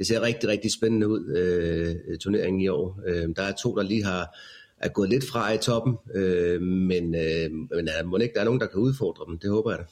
det 0.00 0.08
ser 0.08 0.20
rigtig, 0.20 0.48
rigtig 0.48 0.72
spændende 0.72 1.08
ud, 1.08 1.36
øh, 1.36 2.18
turneringen 2.18 2.60
i 2.60 2.68
år. 2.68 3.00
Øh, 3.06 3.28
der 3.36 3.42
er 3.42 3.52
to, 3.52 3.76
der 3.76 3.82
lige 3.82 4.04
har 4.04 4.38
er 4.78 4.88
gået 4.88 5.08
lidt 5.08 5.24
fra 5.28 5.52
i 5.52 5.58
toppen, 5.58 5.96
øh, 6.14 6.62
men, 6.62 7.14
øh, 7.14 7.50
men 7.50 7.88
er, 7.88 8.04
må 8.04 8.16
ikke 8.16 8.34
der 8.34 8.40
er 8.40 8.44
nogen, 8.44 8.60
der 8.60 8.66
kan 8.66 8.80
udfordre 8.80 9.24
dem. 9.28 9.38
Det 9.38 9.50
håber 9.50 9.70
jeg 9.70 9.78
da. 9.78 9.84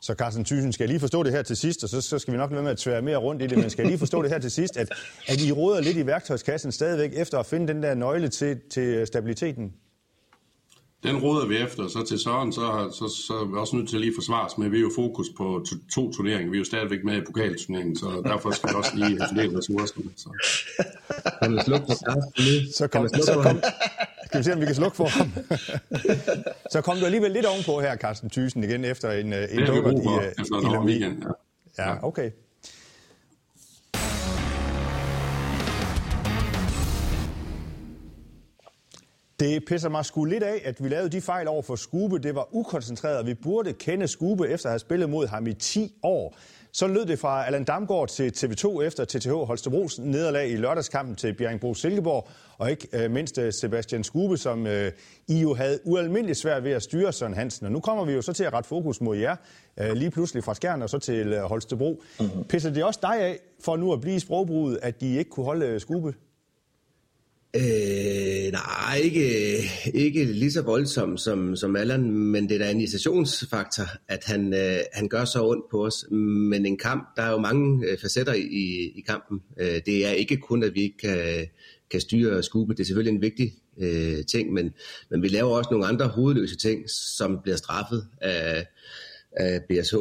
Så 0.00 0.14
Carsten 0.14 0.44
Thyssen, 0.44 0.72
skal 0.72 0.84
jeg 0.84 0.88
lige 0.88 1.00
forstå 1.00 1.22
det 1.22 1.32
her 1.32 1.42
til 1.42 1.56
sidst, 1.56 1.82
og 1.84 1.88
så, 1.88 2.00
så 2.00 2.18
skal 2.18 2.32
vi 2.32 2.38
nok 2.38 2.50
lade 2.50 2.62
med 2.62 2.70
at 2.70 2.78
tvære 2.78 3.02
mere 3.02 3.16
rundt 3.16 3.42
i 3.42 3.46
det, 3.46 3.58
men 3.58 3.70
skal 3.70 3.82
jeg 3.82 3.90
lige 3.90 3.98
forstå 3.98 4.22
det 4.22 4.30
her 4.30 4.38
til 4.38 4.50
sidst, 4.50 4.76
at, 4.76 4.92
at 5.28 5.40
I 5.40 5.52
råder 5.52 5.80
lidt 5.80 5.96
i 5.96 6.06
værktøjskassen 6.06 6.72
stadigvæk 6.72 7.10
efter 7.14 7.38
at 7.38 7.46
finde 7.46 7.68
den 7.68 7.82
der 7.82 7.94
nøgle 7.94 8.28
til, 8.28 8.60
til 8.70 9.06
stabiliteten? 9.06 9.72
Den 11.06 11.16
råder 11.16 11.46
vi 11.46 11.56
efter, 11.56 11.88
så 11.88 12.04
til 12.08 12.18
Søren, 12.18 12.52
så, 12.52 12.90
så, 12.92 13.08
så 13.26 13.32
er 13.32 13.44
vi 13.44 13.56
også 13.56 13.76
nødt 13.76 13.88
til 13.88 13.96
at 13.96 14.00
lige 14.00 14.12
forsvares 14.16 14.58
med. 14.58 14.68
Vi 14.68 14.76
er 14.76 14.80
jo 14.80 14.90
fokus 14.96 15.26
på 15.36 15.64
to, 15.68 15.76
to 15.94 16.12
turneringer. 16.12 16.50
Vi 16.50 16.56
er 16.56 16.58
jo 16.58 16.64
stadigvæk 16.64 17.04
med 17.04 17.16
i 17.16 17.20
pokalturneringen, 17.20 17.96
så 17.96 18.22
derfor 18.24 18.50
skal 18.50 18.70
vi 18.70 18.74
også 18.74 18.92
lige 18.94 19.18
fordele 19.28 19.58
ressourcerne. 19.58 20.10
Så. 20.16 20.28
Kan 21.42 21.52
man 21.52 21.64
slukke 21.64 21.86
for 21.86 21.94
Så 22.78 22.88
kom, 22.88 23.08
så 23.08 23.40
kom, 23.42 23.60
skal 24.26 24.38
vi 24.38 24.44
se, 24.44 24.52
om 24.52 24.60
vi 24.60 24.66
kan 24.66 24.74
slukke 24.74 24.96
for 24.96 25.06
ham. 25.06 25.28
så 26.72 26.80
kom 26.80 26.96
du 26.96 27.04
alligevel 27.04 27.30
lidt 27.30 27.46
ovenpå 27.46 27.80
her, 27.80 27.96
Carsten 27.96 28.30
Thyssen, 28.30 28.64
igen 28.64 28.84
efter 28.84 29.10
en, 29.10 29.32
øh, 29.32 29.48
en 29.50 29.66
dukker 29.66 29.90
i, 29.90 30.26
øh, 30.26 30.32
en 30.62 30.72
i 30.72 30.86
weekend. 30.86 31.22
Ja. 31.78 31.88
ja, 31.88 32.06
okay. 32.06 32.30
Det 39.40 39.64
pisser 39.64 39.88
mig 39.88 40.04
sgu 40.04 40.24
lidt 40.24 40.42
af, 40.42 40.62
at 40.64 40.84
vi 40.84 40.88
lavede 40.88 41.08
de 41.08 41.20
fejl 41.20 41.48
over 41.48 41.62
for 41.62 41.76
Skube. 41.76 42.18
Det 42.18 42.34
var 42.34 42.48
ukoncentreret, 42.52 43.26
vi 43.26 43.34
burde 43.34 43.72
kende 43.72 44.08
Skube 44.08 44.48
efter 44.48 44.68
at 44.68 44.72
have 44.72 44.78
spillet 44.78 45.10
mod 45.10 45.26
ham 45.26 45.46
i 45.46 45.52
10 45.52 45.94
år. 46.02 46.36
Så 46.72 46.86
lød 46.86 47.06
det 47.06 47.18
fra 47.18 47.46
Allan 47.46 47.64
Damgaard 47.64 48.08
til 48.08 48.32
TV2 48.36 48.82
efter 48.82 49.04
TTH 49.04 49.30
Holstebros 49.30 49.98
nederlag 49.98 50.50
i 50.50 50.56
lørdagskampen 50.56 51.16
til 51.16 51.34
Bjerringbro 51.34 51.74
Silkeborg, 51.74 52.28
og 52.58 52.70
ikke 52.70 52.88
øh, 52.92 53.10
mindst 53.10 53.38
øh, 53.38 53.52
Sebastian 53.52 54.04
Skube, 54.04 54.36
som 54.36 54.66
øh, 54.66 54.92
I 55.28 55.40
jo 55.40 55.54
havde 55.54 55.78
ualmindeligt 55.84 56.38
svært 56.38 56.64
ved 56.64 56.72
at 56.72 56.82
styre 56.82 57.12
Søren 57.12 57.34
Hansen. 57.34 57.66
Og 57.66 57.72
nu 57.72 57.80
kommer 57.80 58.04
vi 58.04 58.12
jo 58.12 58.22
så 58.22 58.32
til 58.32 58.44
at 58.44 58.52
rette 58.52 58.68
fokus 58.68 59.00
mod 59.00 59.16
jer, 59.16 59.36
øh, 59.80 59.92
lige 59.92 60.10
pludselig 60.10 60.44
fra 60.44 60.54
Skjern 60.54 60.82
og 60.82 60.90
så 60.90 60.98
til 60.98 61.32
øh, 61.32 61.42
Holstebro. 61.42 62.02
Mm-hmm. 62.20 62.44
Pisser 62.44 62.70
det 62.70 62.84
også 62.84 63.00
dig 63.02 63.20
af, 63.20 63.38
for 63.64 63.76
nu 63.76 63.92
at 63.92 64.00
blive 64.00 64.16
i 64.16 64.18
sprogbruget, 64.18 64.78
at 64.82 65.00
de 65.00 65.16
ikke 65.16 65.30
kunne 65.30 65.46
holde 65.46 65.66
øh, 65.66 65.80
Skube? 65.80 66.14
Øh, 67.54 68.52
nej, 68.52 69.00
ikke, 69.02 69.58
ikke 69.94 70.24
lige 70.24 70.52
så 70.52 70.62
voldsom 70.62 71.16
som, 71.16 71.56
som 71.56 71.76
Allan, 71.76 72.10
men 72.10 72.48
det 72.48 72.54
er 72.54 72.58
da 72.58 72.70
en 72.70 72.80
irritationsfaktor, 72.80 73.84
at 74.08 74.24
han, 74.24 74.54
øh, 74.54 74.78
han 74.92 75.08
gør 75.08 75.24
så 75.24 75.46
ondt 75.46 75.64
på 75.70 75.86
os. 75.86 76.04
Men 76.10 76.66
en 76.66 76.78
kamp, 76.78 77.16
der 77.16 77.22
er 77.22 77.30
jo 77.30 77.38
mange 77.38 77.86
øh, 77.86 77.98
facetter 77.98 78.32
i, 78.32 78.92
i 78.94 79.04
kampen. 79.06 79.42
Øh, 79.60 79.80
det 79.86 80.06
er 80.06 80.10
ikke 80.10 80.36
kun, 80.36 80.62
at 80.62 80.74
vi 80.74 80.82
ikke 80.82 80.98
kan, 80.98 81.46
kan 81.90 82.00
styre 82.00 82.42
skube. 82.42 82.74
Det 82.74 82.80
er 82.80 82.84
selvfølgelig 82.84 83.14
en 83.14 83.22
vigtig 83.22 83.52
øh, 83.78 84.24
ting, 84.24 84.52
men, 84.52 84.72
men 85.10 85.22
vi 85.22 85.28
laver 85.28 85.50
også 85.50 85.68
nogle 85.70 85.86
andre 85.86 86.08
hovedløse 86.08 86.56
ting, 86.56 86.90
som 86.90 87.38
bliver 87.42 87.56
straffet 87.56 88.06
af, 88.20 88.66
af 89.32 89.62
BSH. 89.68 89.96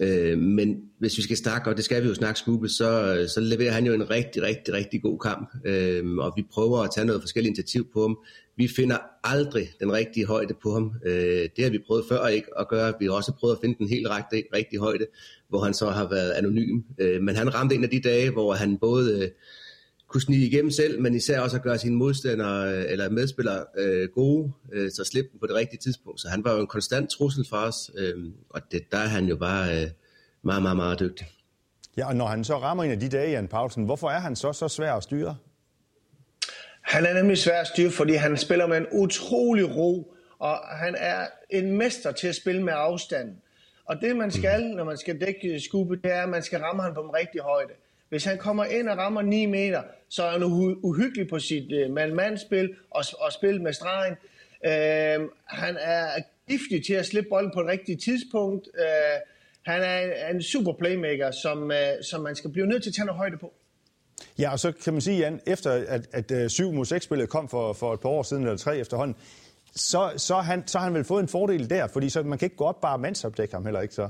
Øh, 0.00 0.38
men 0.38 0.82
hvis 0.98 1.16
vi 1.16 1.22
skal 1.22 1.36
snakke, 1.36 1.70
og 1.70 1.76
det 1.76 1.84
skal 1.84 2.02
vi 2.02 2.08
jo 2.08 2.14
snakke 2.14 2.40
skubbe, 2.40 2.68
så, 2.68 3.24
så 3.34 3.40
leverer 3.40 3.72
han 3.72 3.86
jo 3.86 3.92
en 3.92 4.10
rigtig, 4.10 4.42
rigtig, 4.42 4.74
rigtig 4.74 5.02
god 5.02 5.18
kamp. 5.18 5.50
Øh, 5.64 6.16
og 6.16 6.32
vi 6.36 6.44
prøver 6.52 6.78
at 6.78 6.90
tage 6.94 7.06
noget 7.06 7.22
forskelligt 7.22 7.50
initiativ 7.50 7.86
på 7.92 8.00
ham. 8.00 8.18
Vi 8.56 8.68
finder 8.68 8.96
aldrig 9.24 9.70
den 9.80 9.92
rigtige 9.92 10.26
højde 10.26 10.54
på 10.62 10.72
ham. 10.72 10.92
Øh, 11.04 11.48
det 11.56 11.64
har 11.64 11.70
vi 11.70 11.78
prøvet 11.86 12.04
før 12.08 12.26
ikke 12.26 12.48
at 12.58 12.68
gøre. 12.68 12.94
Vi 13.00 13.04
har 13.04 13.12
også 13.12 13.32
prøvet 13.32 13.54
at 13.54 13.60
finde 13.62 13.78
den 13.78 13.88
helt 13.88 14.08
rigtige, 14.10 14.44
rigtige 14.54 14.80
højde, 14.80 15.06
hvor 15.48 15.64
han 15.64 15.74
så 15.74 15.90
har 15.90 16.08
været 16.08 16.30
anonym. 16.30 16.82
Øh, 16.98 17.22
men 17.22 17.36
han 17.36 17.54
ramte 17.54 17.74
en 17.74 17.84
af 17.84 17.90
de 17.90 18.00
dage, 18.00 18.30
hvor 18.30 18.52
han 18.52 18.78
både... 18.78 19.22
Øh, 19.22 19.30
kunne 20.08 20.20
snige 20.20 20.46
igennem 20.46 20.70
selv, 20.70 21.00
men 21.00 21.14
især 21.14 21.40
også 21.40 21.56
at 21.56 21.62
gøre 21.62 21.78
sine 21.78 21.96
modstandere 21.96 22.86
eller 22.86 23.10
medspillere 23.10 23.64
øh, 23.78 24.08
gode, 24.08 24.52
øh, 24.72 24.90
så 24.90 25.04
slippe 25.04 25.30
dem 25.32 25.40
på 25.40 25.46
det 25.46 25.54
rigtige 25.54 25.80
tidspunkt. 25.80 26.20
Så 26.20 26.28
han 26.28 26.44
var 26.44 26.54
jo 26.54 26.60
en 26.60 26.66
konstant 26.66 27.10
trussel 27.10 27.46
for 27.48 27.56
os, 27.56 27.90
øh, 27.98 28.14
og 28.50 28.60
det, 28.72 28.92
der 28.92 28.98
er 28.98 29.06
han 29.06 29.24
jo 29.24 29.36
bare 29.36 29.82
øh, 29.82 29.90
meget, 30.42 30.62
meget, 30.62 30.76
meget 30.76 31.00
dygtig. 31.00 31.26
Ja, 31.96 32.08
og 32.08 32.16
når 32.16 32.26
han 32.26 32.44
så 32.44 32.58
rammer 32.58 32.84
en 32.84 32.90
af 32.90 33.00
de 33.00 33.08
dage, 33.08 33.30
Jan 33.30 33.48
Paulsen, 33.48 33.84
hvorfor 33.84 34.08
er 34.10 34.18
han 34.18 34.36
så 34.36 34.52
så 34.52 34.68
svær 34.68 34.92
at 34.92 35.02
styre? 35.02 35.36
Han 36.82 37.06
er 37.06 37.14
nemlig 37.14 37.38
svær 37.38 37.60
at 37.60 37.66
styre, 37.66 37.90
fordi 37.90 38.12
han 38.12 38.36
spiller 38.36 38.66
med 38.66 38.76
en 38.76 38.86
utrolig 38.92 39.76
ro, 39.76 40.14
og 40.38 40.56
han 40.56 40.94
er 40.98 41.26
en 41.50 41.76
mester 41.76 42.12
til 42.12 42.28
at 42.28 42.34
spille 42.34 42.62
med 42.62 42.72
afstand. 42.76 43.36
Og 43.84 43.96
det 44.00 44.16
man 44.16 44.30
skal, 44.30 44.62
når 44.62 44.84
man 44.84 44.96
skal 44.96 45.20
dække 45.20 45.60
skube, 45.60 45.96
det 45.96 46.12
er, 46.12 46.22
at 46.22 46.28
man 46.28 46.42
skal 46.42 46.58
ramme 46.60 46.82
ham 46.82 46.94
på 46.94 47.02
den 47.02 47.10
rigtige 47.14 47.42
højde. 47.42 47.72
Hvis 48.08 48.24
han 48.24 48.38
kommer 48.38 48.64
ind 48.64 48.88
og 48.88 48.98
rammer 48.98 49.22
9 49.22 49.46
meter, 49.46 49.82
så 50.08 50.22
er 50.22 50.30
han 50.30 50.42
uhyggelig 50.82 51.28
på 51.28 51.38
sit 51.38 51.72
uh, 51.72 51.94
mand-mand-spil 51.94 52.74
og, 52.90 53.04
og 53.20 53.32
spil 53.32 53.62
med 53.62 53.72
stregen. 53.72 54.14
Øh, 54.66 55.28
han 55.46 55.76
er 55.80 56.22
giftig 56.48 56.86
til 56.86 56.94
at 56.94 57.06
slippe 57.06 57.28
bolden 57.28 57.50
på 57.54 57.60
det 57.60 57.68
rigtige 57.68 57.96
tidspunkt. 57.96 58.68
Øh, 58.78 59.20
han 59.62 59.82
er 59.82 60.28
en 60.28 60.42
super 60.42 60.72
playmaker, 60.72 61.30
som, 61.30 61.70
øh, 61.70 61.78
som 62.10 62.20
man 62.20 62.36
skal 62.36 62.50
blive 62.50 62.66
nødt 62.66 62.82
til 62.82 62.90
at 62.90 62.94
tage 62.94 63.06
noget 63.06 63.18
højde 63.18 63.36
på. 63.36 63.52
Ja, 64.38 64.52
og 64.52 64.58
så 64.58 64.72
kan 64.72 64.92
man 64.92 65.02
sige, 65.02 65.18
Jan, 65.18 65.40
efter 65.46 65.70
at, 65.72 66.06
at, 66.12 66.30
øh, 66.30 66.44
at 66.44 66.50
7 66.50 66.72
mod 66.72 66.84
6 66.84 67.04
spillet 67.04 67.28
kom 67.28 67.48
for, 67.48 67.72
for 67.72 67.94
et 67.94 68.00
par 68.00 68.08
år 68.08 68.22
siden, 68.22 68.42
eller 68.42 68.56
tre 68.56 68.78
efterhånden, 68.78 69.16
så, 69.74 70.12
så, 70.16 70.36
han, 70.36 70.62
så 70.66 70.78
har 70.78 70.84
han 70.84 70.94
vel 70.94 71.04
fået 71.04 71.22
en 71.22 71.28
fordel 71.28 71.70
der, 71.70 71.86
fordi 71.86 72.08
så 72.08 72.22
man 72.22 72.38
kan 72.38 72.46
ikke 72.46 72.56
gå 72.56 72.64
op 72.64 72.80
bare 72.80 72.98
mandsopdække 72.98 73.54
ham 73.54 73.64
heller 73.64 73.80
ikke 73.80 73.94
så. 73.94 74.08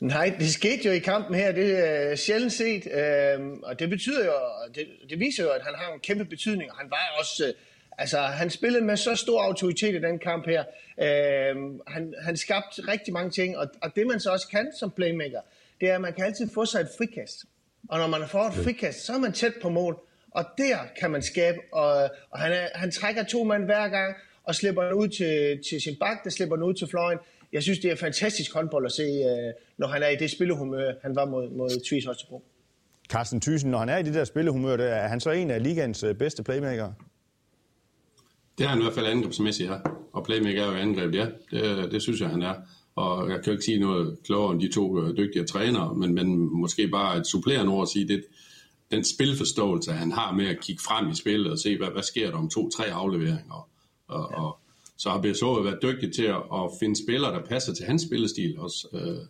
Nej, 0.00 0.36
det 0.38 0.50
skete 0.50 0.84
jo 0.84 0.92
i 0.92 0.98
kampen 0.98 1.34
her, 1.34 1.52
det 1.52 1.88
er 1.88 2.16
sjældent 2.16 2.52
set, 2.52 2.86
øh, 2.86 3.46
og 3.62 3.78
det 3.78 3.90
betyder 3.90 4.24
jo, 4.24 4.32
det, 4.74 4.86
det 5.10 5.20
viser 5.20 5.44
jo, 5.44 5.50
at 5.50 5.62
han 5.62 5.74
har 5.74 5.92
en 5.92 6.00
kæmpe 6.00 6.24
betydning, 6.24 6.70
og 6.70 6.76
han 6.76 6.90
var 6.90 7.16
også, 7.18 7.46
øh, 7.46 7.54
altså 7.98 8.18
han 8.18 8.50
spillede 8.50 8.84
med 8.84 8.96
så 8.96 9.14
stor 9.14 9.42
autoritet 9.42 9.94
i 9.94 9.98
den 9.98 10.18
kamp 10.18 10.46
her, 10.46 10.64
øh, 10.98 11.56
han, 11.86 12.14
han 12.22 12.36
skabte 12.36 12.82
rigtig 12.88 13.12
mange 13.12 13.30
ting, 13.30 13.58
og, 13.58 13.66
og 13.82 13.96
det 13.96 14.06
man 14.06 14.20
så 14.20 14.30
også 14.30 14.48
kan 14.48 14.72
som 14.78 14.90
playmaker, 14.90 15.40
det 15.80 15.90
er, 15.90 15.94
at 15.94 16.00
man 16.00 16.12
kan 16.12 16.24
altid 16.24 16.50
få 16.54 16.64
sig 16.64 16.80
et 16.80 16.88
frikast, 16.98 17.44
og 17.88 17.98
når 17.98 18.06
man 18.06 18.28
får 18.28 18.44
et 18.44 18.54
frikast, 18.54 19.06
så 19.06 19.12
er 19.12 19.18
man 19.18 19.32
tæt 19.32 19.54
på 19.62 19.68
mål, 19.68 20.00
og 20.30 20.44
der 20.58 20.76
kan 21.00 21.10
man 21.10 21.22
skabe, 21.22 21.58
og, 21.72 22.10
og 22.30 22.38
han, 22.38 22.52
er, 22.52 22.68
han 22.74 22.90
trækker 22.90 23.22
to 23.22 23.44
mand 23.44 23.64
hver 23.64 23.88
gang, 23.88 24.16
og 24.44 24.54
slipper 24.54 24.82
den 24.82 24.92
ud 24.92 25.08
til, 25.08 25.62
til 25.70 25.80
sin 25.80 25.96
bak, 26.00 26.24
der 26.24 26.30
slipper 26.30 26.56
den 26.56 26.64
ud 26.64 26.74
til 26.74 26.88
fløjen, 26.88 27.18
jeg 27.52 27.62
synes, 27.62 27.78
det 27.78 27.90
er 27.90 27.96
fantastisk 27.96 28.54
håndbold 28.54 28.86
at 28.86 28.92
se, 28.92 29.02
øh, 29.02 29.52
når 29.78 29.86
han 29.86 30.02
er 30.02 30.08
i 30.08 30.16
det 30.16 30.30
spillehumør, 30.30 30.92
han 31.02 31.16
var 31.16 31.24
mod, 31.24 31.50
mod 31.50 31.88
Tvis 31.88 32.04
Holstebro. 32.04 32.44
Carsten 33.08 33.40
Thyssen, 33.40 33.70
når 33.70 33.78
han 33.78 33.88
er 33.88 33.98
i 33.98 34.02
det 34.02 34.14
der 34.14 34.24
spillehumør, 34.24 34.76
der, 34.76 34.84
er 34.84 35.08
han 35.08 35.20
så 35.20 35.30
en 35.30 35.50
af 35.50 35.62
ligands 35.62 36.02
øh, 36.02 36.14
bedste 36.14 36.42
playmaker? 36.42 36.92
Det 38.58 38.64
er 38.64 38.68
han 38.68 38.78
i 38.78 38.82
hvert 38.82 38.94
fald 38.94 39.06
angrebsmæssigt, 39.06 39.70
ja. 39.70 39.76
Og 40.12 40.24
playmaker 40.24 40.62
er 40.62 40.66
jo 40.66 40.76
angreb, 40.76 41.14
ja. 41.14 41.26
Det, 41.50 41.92
det 41.92 42.02
synes 42.02 42.20
jeg, 42.20 42.28
han 42.28 42.42
er. 42.42 42.54
Og 42.96 43.30
jeg 43.30 43.36
kan 43.36 43.44
jo 43.46 43.52
ikke 43.52 43.64
sige 43.64 43.80
noget 43.80 44.18
klogere 44.24 44.52
end 44.52 44.60
de 44.60 44.72
to 44.72 45.02
øh, 45.02 45.16
dygtige 45.16 45.44
trænere, 45.44 45.94
men, 45.94 46.14
men 46.14 46.58
måske 46.60 46.88
bare 46.88 47.18
et 47.18 47.26
supplerende 47.26 47.72
ord 47.72 47.82
at 47.82 47.88
sige, 47.88 48.08
det, 48.08 48.24
den 48.90 49.04
spilforståelse, 49.04 49.92
han 49.92 50.12
har 50.12 50.32
med 50.32 50.46
at 50.46 50.60
kigge 50.60 50.82
frem 50.82 51.10
i 51.10 51.14
spillet 51.14 51.52
og 51.52 51.58
se, 51.58 51.76
hvad, 51.76 51.88
hvad 51.88 52.02
sker 52.02 52.30
der 52.30 52.38
om 52.38 52.50
to-tre 52.50 52.84
afleveringer. 52.84 53.68
Og, 54.08 54.30
ja. 54.32 54.42
og, 54.42 54.58
så 54.98 55.10
har 55.10 55.20
BSO 55.20 55.52
været 55.52 55.78
dygtig 55.82 56.14
til 56.14 56.24
at, 56.24 56.42
at 56.52 56.70
finde 56.80 57.04
spillere, 57.04 57.32
der 57.32 57.44
passer 57.44 57.74
til 57.74 57.84
hans 57.84 58.02
spillestil 58.02 58.58
også. 58.58 58.88
Øh, 58.92 59.26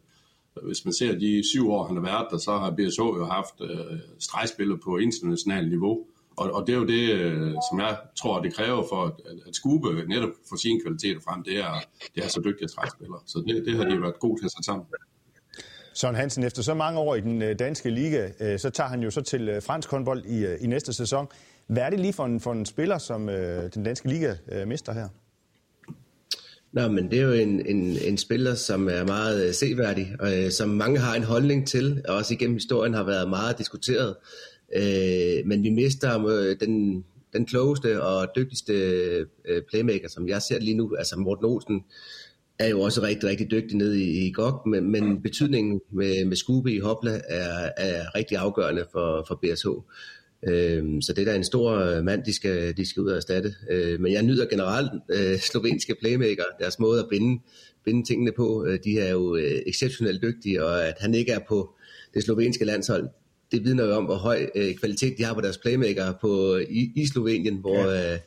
hvis 0.66 0.84
man 0.84 0.94
ser 0.94 1.18
de 1.18 1.42
syv 1.52 1.70
år, 1.70 1.86
han 1.86 1.96
har 1.96 2.02
været 2.02 2.26
der, 2.30 2.38
så 2.38 2.52
har 2.58 2.70
BSH 2.70 2.98
jo 2.98 3.24
haft 3.24 3.54
øh, 3.60 3.98
stregspillere 4.18 4.78
på 4.84 4.96
internationalt 4.96 5.68
niveau. 5.68 6.06
Og, 6.36 6.50
og 6.52 6.66
det 6.66 6.72
er 6.72 6.78
jo 6.78 6.86
det, 6.86 7.12
øh, 7.12 7.52
som 7.70 7.80
jeg 7.80 7.98
tror, 8.20 8.42
det 8.42 8.54
kræver 8.54 8.84
for 8.88 9.04
at, 9.04 9.12
at 9.46 9.56
Skube 9.56 9.88
netop 10.08 10.30
få 10.48 10.56
sine 10.56 10.80
kvaliteter 10.80 11.20
frem, 11.20 11.42
det 11.42 11.58
er, 11.58 11.74
det 12.14 12.24
er 12.24 12.28
så 12.28 12.40
dygtige 12.44 12.68
stregspillere. 12.68 13.20
Så 13.26 13.44
det, 13.48 13.66
det 13.66 13.76
har 13.76 13.84
de 13.84 14.02
været 14.02 14.18
gode 14.18 14.40
til 14.40 14.44
at 14.44 14.52
sætte 14.52 14.66
sammen. 14.66 14.86
Søren 15.94 16.14
Hansen, 16.14 16.44
efter 16.44 16.62
så 16.62 16.74
mange 16.74 17.00
år 17.00 17.14
i 17.14 17.20
den 17.20 17.42
øh, 17.42 17.58
danske 17.58 17.90
liga, 17.90 18.30
øh, 18.40 18.58
så 18.58 18.70
tager 18.70 18.88
han 18.88 19.02
jo 19.02 19.10
så 19.10 19.20
til 19.20 19.48
øh, 19.48 19.62
fransk 19.62 19.90
håndbold 19.90 20.24
i, 20.24 20.64
i 20.64 20.66
næste 20.66 20.92
sæson. 20.92 21.28
Hvad 21.66 21.82
er 21.82 21.90
det 21.90 22.00
lige 22.00 22.12
for 22.12 22.24
en, 22.24 22.40
for 22.40 22.52
en 22.52 22.66
spiller, 22.66 22.98
som 22.98 23.26
den 23.74 23.84
danske 23.84 24.08
liga 24.08 24.34
mister 24.66 24.92
her? 24.92 25.08
Nå, 26.72 26.88
men 26.88 27.10
det 27.10 27.20
er 27.20 27.24
jo 27.24 27.32
en, 27.32 27.66
en, 27.66 27.96
en 28.04 28.18
spiller, 28.18 28.54
som 28.54 28.88
er 28.88 29.04
meget 29.06 29.46
øh, 29.46 29.54
seværdig, 29.54 30.14
og 30.20 30.44
øh, 30.44 30.50
som 30.50 30.68
mange 30.68 30.98
har 30.98 31.14
en 31.14 31.22
holdning 31.22 31.66
til, 31.66 32.02
og 32.08 32.16
også 32.16 32.34
igennem 32.34 32.56
historien 32.56 32.94
har 32.94 33.04
været 33.04 33.28
meget 33.28 33.58
diskuteret. 33.58 34.16
Øh, 34.76 35.46
men 35.46 35.62
vi 35.62 35.70
mister 35.70 36.26
øh, 36.26 36.56
den, 36.60 37.04
den 37.32 37.46
klogeste 37.46 38.02
og 38.02 38.28
dygtigste 38.36 38.72
øh, 39.48 39.62
playmaker, 39.70 40.08
som 40.08 40.28
jeg 40.28 40.42
ser 40.42 40.60
lige 40.60 40.76
nu, 40.76 40.94
altså 40.98 41.16
Morten 41.16 41.44
Olsen, 41.44 41.84
er 42.58 42.68
jo 42.68 42.80
også 42.80 43.02
rigtig, 43.02 43.28
rigtig 43.28 43.50
dygtig 43.50 43.76
ned 43.76 43.94
i, 43.94 44.26
i 44.26 44.32
GOG, 44.32 44.68
men, 44.68 44.90
men 44.90 45.22
betydningen 45.22 45.80
med, 45.92 46.24
med 46.24 46.36
Skube 46.36 46.72
i 46.72 46.78
Hopla 46.78 47.20
er, 47.28 47.70
er 47.76 48.14
rigtig 48.14 48.36
afgørende 48.36 48.84
for, 48.92 49.24
for 49.28 49.40
BSH. 49.42 49.68
Øh, 50.48 51.02
så 51.02 51.12
det 51.12 51.22
er 51.22 51.32
da 51.32 51.36
en 51.36 51.44
stor 51.44 52.00
mand, 52.02 52.24
de 52.24 52.34
skal, 52.34 52.76
de 52.76 52.86
skal 52.86 53.02
ud 53.02 53.08
og 53.08 53.16
erstatte. 53.16 53.54
Øh, 53.70 54.00
men 54.00 54.12
jeg 54.12 54.22
nyder 54.22 54.46
generelt 54.46 54.90
øh, 55.10 55.38
slovenske 55.50 55.94
playmaker, 56.00 56.44
deres 56.60 56.78
måde 56.78 57.00
at 57.00 57.06
binde, 57.10 57.42
binde 57.84 58.06
tingene 58.06 58.32
på. 58.36 58.66
Øh, 58.66 58.78
de 58.84 59.00
er 59.00 59.10
jo 59.10 59.36
øh, 59.36 59.62
exceptionelt 59.66 60.22
dygtige, 60.22 60.64
og 60.64 60.88
at 60.88 60.94
han 61.00 61.14
ikke 61.14 61.32
er 61.32 61.40
på 61.48 61.74
det 62.14 62.22
slovenske 62.22 62.64
landshold, 62.64 63.08
det 63.52 63.64
vidner 63.64 63.84
jo 63.84 63.96
om, 63.96 64.04
hvor 64.04 64.14
høj 64.14 64.50
øh, 64.54 64.74
kvalitet 64.74 65.18
de 65.18 65.24
har 65.24 65.34
på 65.34 65.40
deres 65.40 65.58
playmaker 65.58 66.12
på, 66.20 66.56
i, 66.56 66.92
i 66.96 67.06
Slovenien, 67.06 67.56
hvor, 67.56 67.78
ja. 67.78 68.12
øh, 68.12 68.18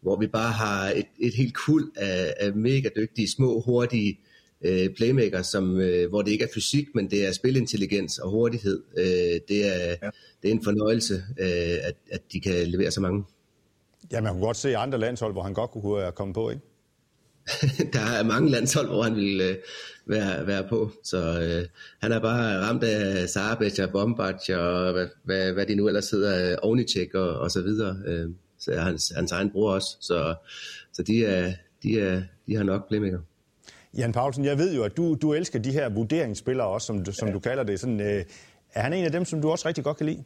hvor 0.00 0.20
vi 0.20 0.26
bare 0.26 0.52
har 0.52 0.90
et, 0.90 1.06
et 1.18 1.34
helt 1.34 1.54
kul 1.54 1.90
af, 1.96 2.34
af 2.40 2.54
mega 2.54 2.88
dygtige, 2.96 3.30
små, 3.30 3.60
hurtige 3.60 4.20
øh, 4.64 4.90
playmaker, 4.96 5.42
som, 5.42 5.80
øh, 5.80 6.08
hvor 6.08 6.22
det 6.22 6.30
ikke 6.30 6.44
er 6.44 6.48
fysik, 6.54 6.86
men 6.94 7.10
det 7.10 7.26
er 7.26 7.32
spilintelligens 7.32 8.18
og 8.18 8.30
hurtighed. 8.30 8.82
Øh, 8.98 9.04
det, 9.48 9.66
er, 9.66 9.88
ja. 10.02 10.10
det 10.42 10.48
er 10.48 10.52
en 10.52 10.64
fornøjelse, 10.64 11.14
øh, 11.40 11.78
at, 11.82 11.96
at 12.10 12.20
de 12.32 12.40
kan 12.40 12.66
levere 12.66 12.90
så 12.90 13.00
mange. 13.00 13.24
Ja, 14.12 14.20
man 14.20 14.32
kunne 14.32 14.46
godt 14.46 14.56
se 14.56 14.76
andre 14.76 14.98
landshold, 14.98 15.32
hvor 15.32 15.42
han 15.42 15.54
godt 15.54 15.70
kunne 15.70 16.00
have 16.00 16.12
kommet 16.12 16.34
på, 16.34 16.50
ikke? 16.50 16.62
der 17.92 18.00
er 18.00 18.22
mange 18.22 18.50
landshold, 18.50 18.86
hvor 18.86 19.02
han 19.02 19.16
ville 19.16 19.44
øh, 19.44 19.56
være, 20.06 20.46
være 20.46 20.68
på. 20.68 20.90
Så 21.04 21.18
øh, 21.18 21.68
han 22.00 22.12
er 22.12 22.20
bare 22.20 22.60
ramt 22.60 22.84
af 22.84 23.28
Sarabec 23.28 23.78
og 23.78 23.90
Bombac 23.90 24.48
og 24.50 24.92
hvad, 24.92 25.06
hvad, 25.24 25.52
hvad 25.52 25.66
de 25.66 25.74
nu 25.74 25.86
ellers 25.86 26.10
hedder, 26.10 26.50
øh, 26.52 26.56
Onicek 26.62 27.14
og, 27.14 27.28
og 27.28 27.50
så 27.50 27.62
videre. 27.62 27.96
Øh, 28.06 28.28
så 28.58 28.74
hans, 28.74 29.12
hans 29.16 29.32
egen 29.32 29.50
bror 29.50 29.72
også. 29.72 29.96
Så, 30.00 30.34
så 30.92 31.02
de, 31.02 31.24
er, 31.24 31.52
de, 31.82 32.00
er, 32.00 32.22
de 32.46 32.56
har 32.56 32.62
nok 32.62 32.88
playmaker. 32.88 33.18
Jan 33.94 34.12
Paulsen, 34.12 34.44
jeg 34.44 34.58
ved 34.58 34.74
jo, 34.74 34.84
at 34.84 34.96
du, 34.96 35.14
du 35.14 35.34
elsker 35.34 35.58
de 35.58 35.72
her 35.72 35.88
vurderingsspillere 35.88 36.66
også, 36.66 36.86
som, 36.86 37.04
som 37.04 37.28
ja. 37.28 37.34
du 37.34 37.40
kalder 37.40 37.64
det. 37.64 37.80
Sådan, 37.80 38.00
øh, 38.00 38.24
er 38.74 38.80
han 38.80 38.92
en 38.92 39.04
af 39.04 39.12
dem, 39.12 39.24
som 39.24 39.42
du 39.42 39.50
også 39.50 39.68
rigtig 39.68 39.84
godt 39.84 39.96
kan 39.96 40.06
lide? 40.06 40.24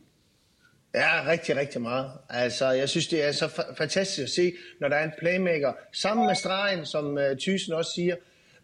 Ja, 0.95 1.27
rigtig, 1.27 1.57
rigtig 1.57 1.81
meget. 1.81 2.11
Altså, 2.29 2.71
jeg 2.71 2.89
synes, 2.89 3.09
det 3.09 3.25
er 3.25 3.33
så 3.33 3.45
fa- 3.45 3.75
fantastisk 3.75 4.23
at 4.23 4.31
se, 4.31 4.53
når 4.81 4.89
der 4.89 4.97
er 4.97 5.05
en 5.05 5.13
playmaker, 5.19 5.73
sammen 5.93 6.27
med 6.27 6.35
stregen, 6.35 6.87
som 6.87 7.07
uh, 7.07 7.39
Thyssen 7.41 7.73
også 7.73 7.91
siger, 7.95 8.17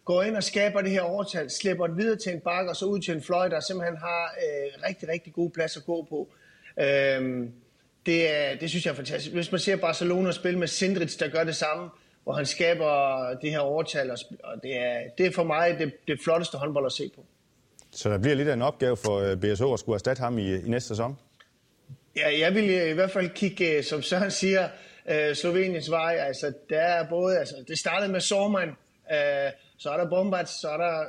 går 0.05 0.23
ind 0.23 0.35
og 0.35 0.43
skaber 0.43 0.81
det 0.81 0.91
her 0.91 1.01
overtal, 1.01 1.49
slipper 1.49 1.87
det 1.87 1.97
videre 1.97 2.17
til 2.17 2.31
en 2.33 2.39
bakke, 2.39 2.69
og 2.71 2.75
så 2.75 2.85
ud 2.85 2.99
til 2.99 3.13
en 3.13 3.21
fløj, 3.21 3.47
der 3.47 3.59
simpelthen 3.59 3.97
har 3.97 4.35
uh, 4.37 4.83
rigtig, 4.89 5.09
rigtig 5.09 5.33
god 5.33 5.49
plads 5.49 5.77
at 5.77 5.85
gå 5.85 6.07
på. 6.09 6.29
Uh, 6.77 7.47
det, 8.05 8.37
er, 8.37 8.55
det 8.59 8.69
synes 8.69 8.85
jeg 8.85 8.91
er 8.91 8.95
fantastisk. 8.95 9.33
Hvis 9.33 9.51
man 9.51 9.59
ser 9.59 9.75
Barcelona 9.75 10.31
spille 10.31 10.59
med 10.59 10.67
Sindrich, 10.67 11.19
der 11.19 11.27
gør 11.27 11.43
det 11.43 11.55
samme, 11.55 11.89
hvor 12.27 12.33
han 12.33 12.45
skaber 12.45 13.33
det 13.41 13.51
her 13.51 13.59
overtal, 13.59 14.11
og 14.43 14.63
det 14.63 14.77
er, 14.77 14.99
det 15.17 15.25
er 15.25 15.31
for 15.31 15.43
mig 15.43 15.79
det, 15.79 15.93
det 16.07 16.19
flotteste 16.23 16.57
håndbold 16.57 16.85
at 16.85 16.91
se 16.91 17.11
på. 17.15 17.25
Så 17.91 18.09
der 18.09 18.17
bliver 18.17 18.35
lidt 18.35 18.47
af 18.47 18.53
en 18.53 18.61
opgave 18.61 18.97
for 18.97 19.35
BSO 19.35 19.73
at 19.73 19.79
skulle 19.79 19.95
erstatte 19.95 20.19
ham 20.19 20.37
i, 20.37 20.55
i 20.55 20.69
næste 20.69 20.87
sæson? 20.87 21.17
Ja, 22.15 22.39
jeg 22.39 22.55
vil 22.55 22.89
i 22.89 22.93
hvert 22.93 23.11
fald 23.11 23.29
kigge, 23.29 23.83
som 23.83 24.01
Søren 24.01 24.31
siger, 24.31 24.69
uh, 25.05 25.35
Sloveniens 25.35 25.91
vej. 25.91 26.15
Altså, 26.19 26.53
der 26.69 26.79
er 26.79 27.09
både, 27.09 27.39
altså, 27.39 27.55
det 27.67 27.79
startede 27.79 28.11
med 28.11 28.19
Sorman, 28.19 28.69
uh, 28.69 29.51
så 29.77 29.89
er 29.89 29.97
der 29.97 30.09
Bombac, 30.09 30.49
så 30.49 30.69
er 30.69 30.77
der 30.77 31.05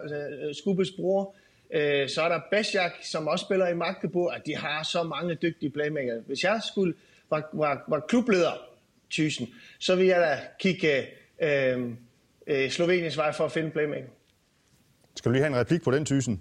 uh, 0.49 0.55
Skubes 0.55 0.91
bror, 0.91 1.35
uh, 1.75 2.09
så 2.09 2.23
er 2.23 2.29
der 2.29 2.41
Besjak, 2.51 2.93
som 3.03 3.29
også 3.29 3.45
spiller 3.45 3.69
i 3.69 3.75
Magdeburg, 3.75 4.35
at 4.35 4.47
de 4.47 4.57
har 4.57 4.83
så 4.83 5.03
mange 5.03 5.35
dygtige 5.35 5.71
playmakere. 5.71 6.21
Hvis 6.27 6.45
jeg 6.45 6.61
skulle 6.73 6.95
var, 7.31 7.49
var, 7.53 7.85
var 7.89 8.01
klubleder, 8.01 8.68
Thyssen, 9.11 9.49
så 9.79 9.97
vil 9.97 10.07
jeg 10.07 10.21
da 10.21 10.39
kigge 10.61 11.07
uh, 11.43 11.83
uh, 11.83 12.71
Sloveniens 12.71 13.17
vej 13.17 13.33
for 13.33 13.45
at 13.45 13.53
finde 13.53 13.71
playmaker. 13.71 14.09
Skal 15.17 15.33
vi 15.33 15.37
lige 15.37 15.45
have 15.45 15.55
en 15.55 15.61
replik 15.61 15.83
på 15.83 15.91
den, 15.91 16.05
Thyssen? 16.05 16.41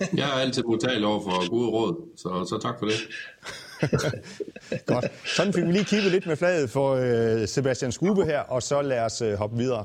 jeg 0.16 0.28
er 0.28 0.32
altid 0.32 0.62
modtagelig 0.62 1.06
over 1.06 1.22
for 1.22 1.50
gode 1.50 1.68
råd, 1.70 2.08
så, 2.16 2.28
så 2.48 2.58
tak 2.62 2.78
for 2.78 2.86
det. 2.86 2.94
Godt. 4.86 5.04
Sådan 5.36 5.52
fik 5.52 5.64
vi 5.64 5.72
lige 5.72 5.84
kigget 5.84 6.12
lidt 6.12 6.26
med 6.26 6.36
flaget 6.36 6.70
for 6.70 6.94
øh, 6.94 7.48
Sebastian 7.48 7.92
Skube 7.92 8.24
her, 8.24 8.40
og 8.40 8.62
så 8.62 8.82
lad 8.82 9.00
os 9.00 9.22
øh, 9.22 9.34
hoppe 9.34 9.56
videre. 9.56 9.84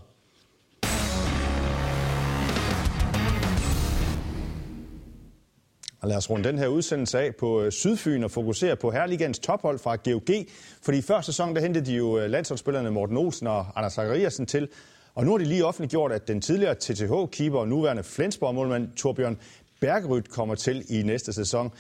Og 6.02 6.10
lad 6.10 6.18
os 6.18 6.30
runde 6.30 6.50
den 6.50 6.58
her 6.58 6.68
udsendelse 6.68 7.20
af 7.20 7.36
på 7.36 7.62
øh, 7.62 7.72
Sydfyn 7.72 8.24
og 8.24 8.32
fokusere 8.32 8.76
på 8.76 8.92
Herligans 8.92 9.40
tophold 9.40 9.80
fra 9.80 9.96
GOG. 9.96 10.46
Fordi 10.82 10.98
i 10.98 11.02
første 11.02 11.32
sæson 11.32 11.56
der 11.56 11.62
hentede 11.62 11.86
de 11.86 11.96
jo 11.96 12.20
øh, 12.20 12.30
landsholdsspillerne 12.30 12.92
Morten 12.92 13.18
Olsen 13.18 13.48
og 13.48 13.66
Anders 13.76 13.94
Zachariasen 13.94 14.46
til. 14.46 14.70
Og 15.16 15.26
nu 15.26 15.32
har 15.32 15.38
de 15.38 15.44
lige 15.44 15.66
offentliggjort, 15.66 16.12
at 16.12 16.28
den 16.28 16.42
tidligere 16.42 16.76
TTH-keeper 16.76 17.58
og 17.58 17.68
nuværende 17.68 18.04
Flensborg-målmand 18.04 18.96
Torbjørn 18.96 19.38
Bergerud 19.80 20.22
kommer 20.22 20.56
til 20.56 20.86
i 20.90 21.04
næste 21.04 21.34
sæson. 21.34 21.72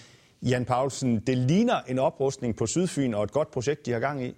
Jan 0.41 0.65
Paulsen, 0.65 1.19
det 1.19 1.37
ligner 1.37 1.81
en 1.87 1.99
oprustning 1.99 2.55
på 2.55 2.67
Sydfyn 2.67 3.13
og 3.13 3.23
et 3.23 3.31
godt 3.31 3.51
projekt, 3.51 3.85
de 3.85 3.91
har 3.91 3.99
gang 3.99 4.25
i. 4.25 4.35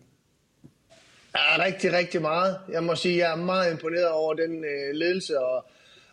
Ja, 1.36 1.64
rigtig, 1.66 1.94
rigtig 1.94 2.22
meget. 2.22 2.58
Jeg 2.72 2.84
må 2.84 2.96
sige, 2.96 3.18
jeg 3.18 3.32
er 3.32 3.36
meget 3.36 3.72
imponeret 3.72 4.12
over 4.12 4.34
den 4.34 4.66
øh, 4.66 4.94
ledelse 4.94 5.40
og, 5.40 5.66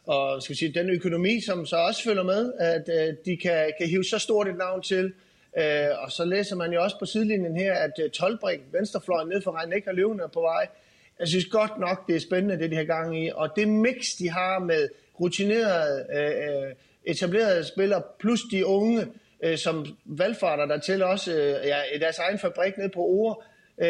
og 0.08 0.42
skal 0.42 0.56
sige, 0.56 0.72
den 0.72 0.90
økonomi, 0.90 1.40
som 1.40 1.66
så 1.66 1.76
også 1.76 2.04
følger 2.04 2.22
med, 2.22 2.52
at 2.58 2.88
øh, 2.88 3.14
de 3.24 3.36
kan, 3.36 3.72
kan 3.78 3.88
hive 3.88 4.04
så 4.04 4.18
stort 4.18 4.48
et 4.48 4.56
navn 4.58 4.82
til. 4.82 5.12
Øh, 5.58 5.88
og 5.98 6.12
så 6.12 6.24
læser 6.24 6.56
man 6.56 6.72
jo 6.72 6.82
også 6.82 6.98
på 6.98 7.06
sidelinjen 7.06 7.56
her, 7.56 7.74
at 7.74 7.92
øh, 8.02 8.10
Tolbring, 8.10 8.62
venstrefløjen 8.72 9.28
ned 9.28 9.42
for 9.42 9.52
regnen, 9.52 9.72
ikke 9.72 9.92
løvende 9.92 10.24
på 10.32 10.40
vej. 10.40 10.68
Jeg 11.18 11.28
synes 11.28 11.44
godt 11.44 11.78
nok, 11.78 12.06
det 12.06 12.16
er 12.16 12.20
spændende, 12.20 12.58
det 12.58 12.70
de 12.70 12.76
har 12.76 12.84
gang 12.84 13.24
i. 13.24 13.30
Og 13.34 13.50
det 13.56 13.68
mix, 13.68 14.16
de 14.18 14.30
har 14.30 14.58
med 14.58 14.88
rutinerede, 15.20 16.06
øh, 16.12 16.66
øh 16.66 16.72
etablerede 17.04 17.64
spillere, 17.64 18.02
plus 18.20 18.40
de 18.50 18.66
unge, 18.66 19.06
øh, 19.42 19.58
som 19.58 19.86
valgfarter 20.04 20.66
der 20.66 20.78
til 20.78 21.02
også 21.02 21.32
øh, 21.32 21.66
ja, 21.66 21.82
i 21.94 21.98
deres 21.98 22.18
egen 22.18 22.38
fabrik 22.38 22.78
ned 22.78 22.88
på 22.88 23.00
Ore. 23.00 23.36
Øh, 23.78 23.88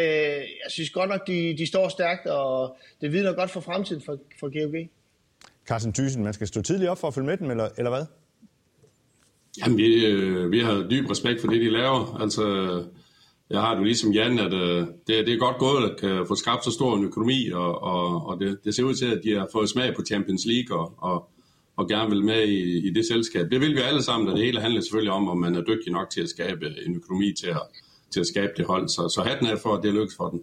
jeg 0.64 0.70
synes 0.70 0.90
godt 0.90 1.11
nok, 1.11 1.26
de, 1.26 1.54
de 1.59 1.66
står 1.66 1.88
stærkt, 1.88 2.26
og 2.26 2.76
det 3.00 3.12
vidner 3.12 3.33
godt 3.33 3.50
for 3.50 3.61
fremtiden 3.61 4.02
for, 4.02 4.18
for 4.40 4.48
GOG. 4.62 4.88
Carsten 5.68 5.92
Thyssen, 5.92 6.24
man 6.24 6.33
skal 6.35 6.46
stå 6.46 6.62
tidligt 6.62 6.90
op 6.90 6.98
for 6.98 7.09
at 7.09 7.14
følge 7.14 7.26
med 7.26 7.37
dem, 7.37 7.50
eller, 7.50 7.68
eller 7.78 7.90
hvad? 7.90 8.04
Jamen, 9.59 9.78
vi, 9.78 10.07
øh, 10.07 10.50
vi 10.50 10.61
har 10.61 10.87
dyb 10.90 11.11
respekt 11.11 11.40
for 11.40 11.48
det, 11.48 11.61
de 11.61 11.70
laver. 11.70 12.18
Altså, 12.20 12.44
jeg 13.50 13.61
har 13.61 13.74
det 13.74 13.85
ligesom 13.85 14.12
Jan, 14.12 14.38
at 14.38 14.52
øh, 14.52 14.87
det, 15.07 15.26
det 15.26 15.35
er 15.35 15.38
godt 15.38 15.59
gået 15.59 15.90
at 15.90 16.00
kan 16.00 16.24
få 16.28 16.35
skabt 16.35 16.64
så 16.64 16.70
stor 16.70 16.96
en 16.96 17.04
økonomi, 17.04 17.50
og, 17.50 17.83
og, 17.83 18.26
og 18.26 18.40
det, 18.40 18.59
det 18.64 18.74
ser 18.74 18.83
ud 18.83 18.94
til, 18.94 19.07
at 19.07 19.20
de 19.24 19.33
har 19.33 19.48
fået 19.52 19.68
smag 19.68 19.96
på 19.96 20.02
Champions 20.02 20.46
League, 20.46 20.78
og, 20.78 20.94
og, 20.98 21.31
og 21.76 21.88
gerne 21.88 22.11
vil 22.11 22.24
med 22.24 22.42
i, 22.48 22.88
i 22.88 22.90
det 22.90 23.07
selskab. 23.07 23.50
Det 23.50 23.61
vil 23.61 23.74
vi 23.74 23.81
alle 23.81 24.02
sammen, 24.02 24.28
og 24.28 24.37
det 24.37 24.44
hele 24.44 24.61
handler 24.61 24.81
selvfølgelig 24.81 25.12
om, 25.12 25.28
om 25.28 25.38
man 25.38 25.54
er 25.54 25.62
dygtig 25.62 25.92
nok 25.92 26.11
til 26.11 26.20
at 26.20 26.28
skabe 26.28 26.66
en 26.87 26.96
økonomi 26.96 27.33
til 27.40 27.46
at, 27.46 27.62
til 28.11 28.20
at 28.20 28.26
skabe 28.26 28.52
det 28.57 28.66
hold. 28.66 28.88
Så, 28.88 29.12
så 29.14 29.22
hatten 29.28 29.46
er 29.46 29.57
for, 29.57 29.74
at 29.74 29.83
det 29.83 29.94
lykkes 29.94 30.16
for 30.16 30.28
den. 30.28 30.40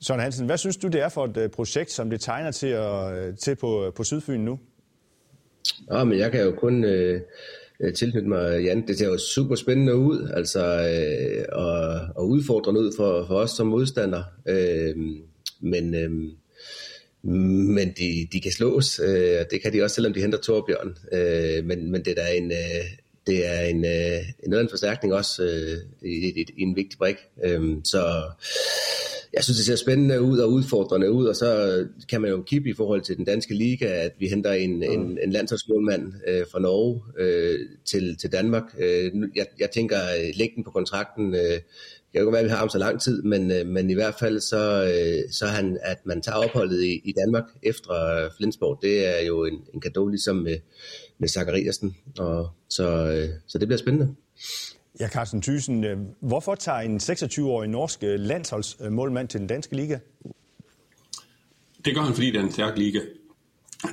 Søren 0.00 0.20
Hansen, 0.20 0.46
hvad 0.46 0.58
synes 0.58 0.76
du, 0.76 0.88
det 0.88 1.00
er 1.00 1.08
for 1.08 1.24
et 1.24 1.36
øh, 1.36 1.50
projekt, 1.50 1.90
som 1.90 2.10
det 2.10 2.20
tegner 2.20 2.50
til, 2.50 2.66
at, 2.66 3.18
øh, 3.18 3.36
til 3.36 3.56
på, 3.56 3.86
øh, 3.86 3.92
på 3.92 4.04
Sydfyn 4.04 4.40
nu? 4.40 4.58
Ja, 5.92 6.04
men 6.04 6.18
jeg 6.18 6.32
kan 6.32 6.42
jo 6.42 6.50
kun 6.50 6.84
øh, 6.84 7.20
tilknytte 7.96 8.28
mig, 8.28 8.62
Jan. 8.64 8.86
Det 8.86 8.98
ser 8.98 9.06
jo 9.06 9.18
super 9.18 9.54
spændende 9.54 9.96
ud, 9.96 10.30
altså, 10.34 10.60
øh, 10.64 11.44
og, 11.52 12.00
og 12.16 12.28
udfordrende 12.28 12.80
ud 12.80 12.92
for, 12.96 13.26
for 13.26 13.34
os 13.34 13.50
som 13.50 13.66
modstander. 13.66 14.22
Øh, 14.48 14.96
men 15.60 15.94
øh, 15.94 16.10
men 17.22 17.92
de, 17.98 18.28
de 18.32 18.40
kan 18.40 18.52
slås, 18.52 19.00
øh, 19.04 19.44
det 19.50 19.62
kan 19.62 19.72
de 19.72 19.82
også, 19.82 19.94
selvom 19.94 20.12
de 20.12 20.20
henter 20.20 20.38
Torbjørn. 20.38 20.96
Øh, 21.12 21.64
men, 21.64 21.90
men 21.90 22.04
det 22.04 22.14
er 22.16 22.26
en, 22.26 22.52
øh, 22.52 22.84
det 23.26 23.46
er 23.46 23.60
en, 23.60 23.84
øh, 23.84 24.18
en 24.44 24.50
noget 24.50 24.62
en 24.62 24.70
forstærkning 24.70 25.14
også 25.14 25.42
øh, 25.42 26.08
i, 26.10 26.14
i, 26.40 26.46
i 26.56 26.62
en 26.62 26.76
vigtig 26.76 26.98
brik. 26.98 27.16
Øh, 27.44 27.76
så 27.84 28.22
jeg 29.32 29.44
synes, 29.44 29.56
det 29.56 29.66
ser 29.66 29.76
spændende 29.76 30.22
ud 30.22 30.38
og 30.38 30.52
udfordrende 30.52 31.12
ud, 31.12 31.26
og 31.26 31.36
så 31.36 31.84
kan 32.08 32.20
man 32.20 32.30
jo 32.30 32.42
kigge 32.42 32.70
i 32.70 32.74
forhold 32.74 33.00
til 33.00 33.16
den 33.16 33.24
danske 33.24 33.54
liga, 33.54 33.86
at 33.86 34.12
vi 34.18 34.28
henter 34.28 34.52
en, 34.52 34.76
mm. 34.76 34.82
en, 34.82 35.18
en 35.22 35.30
landsholdsmålmand 35.32 36.12
øh, 36.28 36.44
fra 36.52 36.58
Norge 36.58 37.02
øh, 37.18 37.58
til, 37.84 38.16
til 38.16 38.32
Danmark. 38.32 38.62
Øh, 38.78 39.12
jeg, 39.36 39.46
jeg 39.58 39.70
tænker, 39.70 39.96
længden 40.34 40.64
på 40.64 40.70
kontrakten 40.70 41.34
øh, 41.34 41.60
kan 42.12 42.22
jo 42.22 42.30
være, 42.30 42.40
at 42.40 42.44
vi 42.44 42.50
har 42.50 42.56
ham 42.56 42.68
så 42.68 42.78
lang 42.78 43.00
tid, 43.00 43.22
men, 43.22 43.50
øh, 43.50 43.66
men 43.66 43.90
i 43.90 43.94
hvert 43.94 44.14
fald 44.14 44.40
så, 44.40 44.84
øh, 44.84 45.32
så 45.32 45.46
han, 45.46 45.78
at 45.82 45.98
man 46.04 46.22
tager 46.22 46.36
opholdet 46.36 46.82
i, 46.82 47.00
i 47.04 47.12
Danmark 47.12 47.44
efter 47.62 48.28
Flensborg, 48.36 48.78
det 48.82 49.18
er 49.18 49.26
jo 49.26 49.44
en, 49.44 49.60
en 49.74 49.80
gave 49.80 50.10
ligesom 50.10 50.36
med, 50.36 50.56
med 51.18 51.28
Zachariasen, 51.28 51.96
og 52.18 52.48
så, 52.68 52.88
øh, 52.88 53.28
så 53.46 53.58
det 53.58 53.68
bliver 53.68 53.78
spændende. 53.78 54.14
Ja, 55.00 55.08
Carsten 55.08 55.42
Thyssen, 55.42 55.84
øh, 55.84 55.98
hvorfor 56.20 56.54
tager 56.54 56.78
en 56.78 56.96
26-årig 56.96 57.68
norsk 57.68 58.02
øh, 58.02 58.20
landsholdsmålmand 58.20 59.28
til 59.28 59.40
den 59.40 59.46
danske 59.46 59.76
liga? 59.76 59.98
Det 61.84 61.94
gør 61.94 62.02
han, 62.02 62.14
fordi 62.14 62.26
det 62.26 62.36
er 62.36 62.44
en 62.44 62.52
stærk 62.52 62.78
liga. 62.78 63.00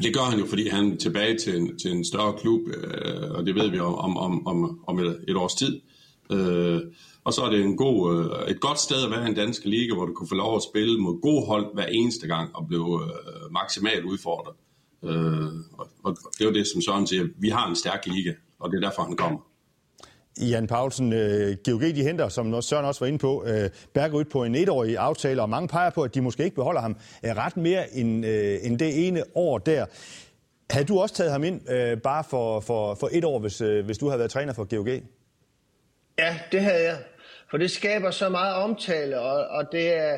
Det 0.01 0.13
gør 0.13 0.21
han 0.21 0.39
jo, 0.39 0.45
fordi 0.45 0.69
han 0.69 0.91
er 0.91 0.97
tilbage 0.97 1.37
til 1.37 1.57
en, 1.57 1.79
til 1.79 1.91
en 1.91 2.05
større 2.05 2.33
klub, 2.39 2.61
øh, 2.67 3.31
og 3.31 3.45
det 3.45 3.55
ved 3.55 3.69
vi 3.69 3.79
om, 3.79 4.17
om, 4.17 4.47
om, 4.47 4.79
om 4.87 4.99
et, 4.99 5.25
et 5.27 5.35
års 5.35 5.55
tid. 5.55 5.81
Og 7.25 7.33
så 7.33 7.41
er 7.41 7.49
det 7.49 7.61
en 7.61 7.77
god, 7.77 8.15
øh, 8.15 8.51
et 8.51 8.59
godt 8.59 8.79
sted 8.79 9.03
at 9.03 9.11
være 9.11 9.25
i 9.25 9.29
en 9.29 9.35
dansk 9.35 9.65
liga, 9.65 9.93
hvor 9.93 10.05
du 10.05 10.13
kunne 10.13 10.27
få 10.27 10.35
lov 10.35 10.55
at 10.55 10.63
spille 10.63 10.99
mod 11.01 11.21
god 11.21 11.47
hold 11.47 11.73
hver 11.73 11.85
eneste 11.85 12.27
gang 12.27 12.55
og 12.55 12.67
blive 12.67 13.03
øh, 13.03 13.51
maksimalt 13.51 14.05
udfordret. 14.05 14.55
Øh, 15.03 15.47
og, 15.79 15.87
og 16.03 16.17
det 16.37 16.41
er 16.41 16.45
jo 16.45 16.53
det, 16.53 16.67
som 16.67 16.81
Søren 16.81 17.07
siger. 17.07 17.27
Vi 17.37 17.49
har 17.49 17.69
en 17.69 17.75
stærk 17.75 18.05
liga, 18.05 18.33
og 18.59 18.71
det 18.71 18.77
er 18.77 18.89
derfor, 18.89 19.03
han 19.03 19.15
kommer. 19.15 19.39
Jan 20.41 20.67
Paulsen, 20.67 21.13
øh, 21.13 21.57
GOG 21.65 21.81
de 21.81 22.03
henter, 22.03 22.29
som 22.29 22.61
Søren 22.61 22.85
også 22.85 22.99
var 22.99 23.07
inde 23.07 23.19
på, 23.19 23.45
øh, 23.47 23.69
Bergerud 23.93 24.25
på 24.25 24.43
en 24.43 24.55
etårig 24.55 24.97
aftale, 24.97 25.41
og 25.41 25.49
mange 25.49 25.67
peger 25.67 25.89
på, 25.89 26.03
at 26.03 26.15
de 26.15 26.21
måske 26.21 26.43
ikke 26.43 26.55
beholder 26.55 26.81
ham 26.81 26.97
øh, 27.25 27.37
ret 27.37 27.57
mere 27.57 27.93
end, 27.93 28.25
øh, 28.25 28.57
end 28.61 28.79
det 28.79 29.07
ene 29.07 29.23
år 29.35 29.57
der. 29.57 29.85
Havde 30.69 30.85
du 30.85 30.99
også 30.99 31.15
taget 31.15 31.31
ham 31.31 31.43
ind 31.43 31.71
øh, 31.71 31.97
bare 31.97 32.23
for, 32.23 32.59
for, 32.59 32.95
for 32.95 33.09
et 33.11 33.25
år, 33.25 33.39
hvis, 33.39 33.61
øh, 33.61 33.85
hvis 33.85 33.97
du 33.97 34.07
havde 34.07 34.19
været 34.19 34.31
træner 34.31 34.53
for 34.53 34.75
GOG? 34.75 34.87
Ja, 36.19 36.39
det 36.51 36.61
havde 36.61 36.83
jeg. 36.83 36.97
For 37.49 37.57
det 37.57 37.71
skaber 37.71 38.11
så 38.11 38.29
meget 38.29 38.55
omtale, 38.55 39.19
og, 39.19 39.47
og 39.47 39.71
det 39.71 39.93
er, 39.97 40.17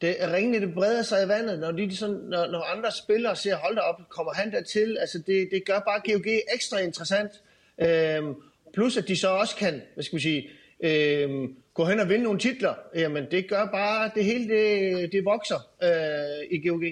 det 0.00 0.22
er 0.22 0.32
ringende, 0.32 0.60
det 0.60 0.74
breder 0.74 1.02
sig 1.02 1.24
i 1.24 1.28
vandet, 1.28 1.58
når, 1.58 1.72
de, 1.72 1.96
sådan, 1.96 2.16
når, 2.16 2.46
når 2.46 2.76
andre 2.76 2.92
spillere 2.92 3.36
ser, 3.36 3.56
hold 3.56 3.76
da 3.76 3.80
op, 3.80 4.00
kommer 4.08 4.32
han 4.32 4.52
dertil? 4.52 4.96
Altså 5.00 5.18
det, 5.18 5.48
det 5.50 5.62
gør 5.66 5.78
bare 5.78 6.12
GOG 6.12 6.26
ekstra 6.54 6.78
interessant. 6.78 7.32
Øhm, 7.78 8.34
plus 8.74 8.96
at 8.96 9.08
de 9.08 9.16
så 9.16 9.28
også 9.28 9.56
kan, 9.56 9.82
hvad 9.94 10.04
skal 10.04 10.16
vi 10.16 10.22
sige, 10.22 10.48
øh, 10.84 11.48
gå 11.74 11.84
hen 11.84 12.00
og 12.00 12.08
vinde 12.08 12.24
nogle 12.24 12.38
titler. 12.38 12.74
Jamen 12.94 13.24
det 13.30 13.48
gør 13.48 13.66
bare, 13.72 14.10
det 14.14 14.24
hele 14.24 14.48
det, 14.48 15.12
det 15.12 15.24
vokser 15.24 15.66
øh, 15.82 16.58
i 16.58 16.68
GOG. 16.68 16.82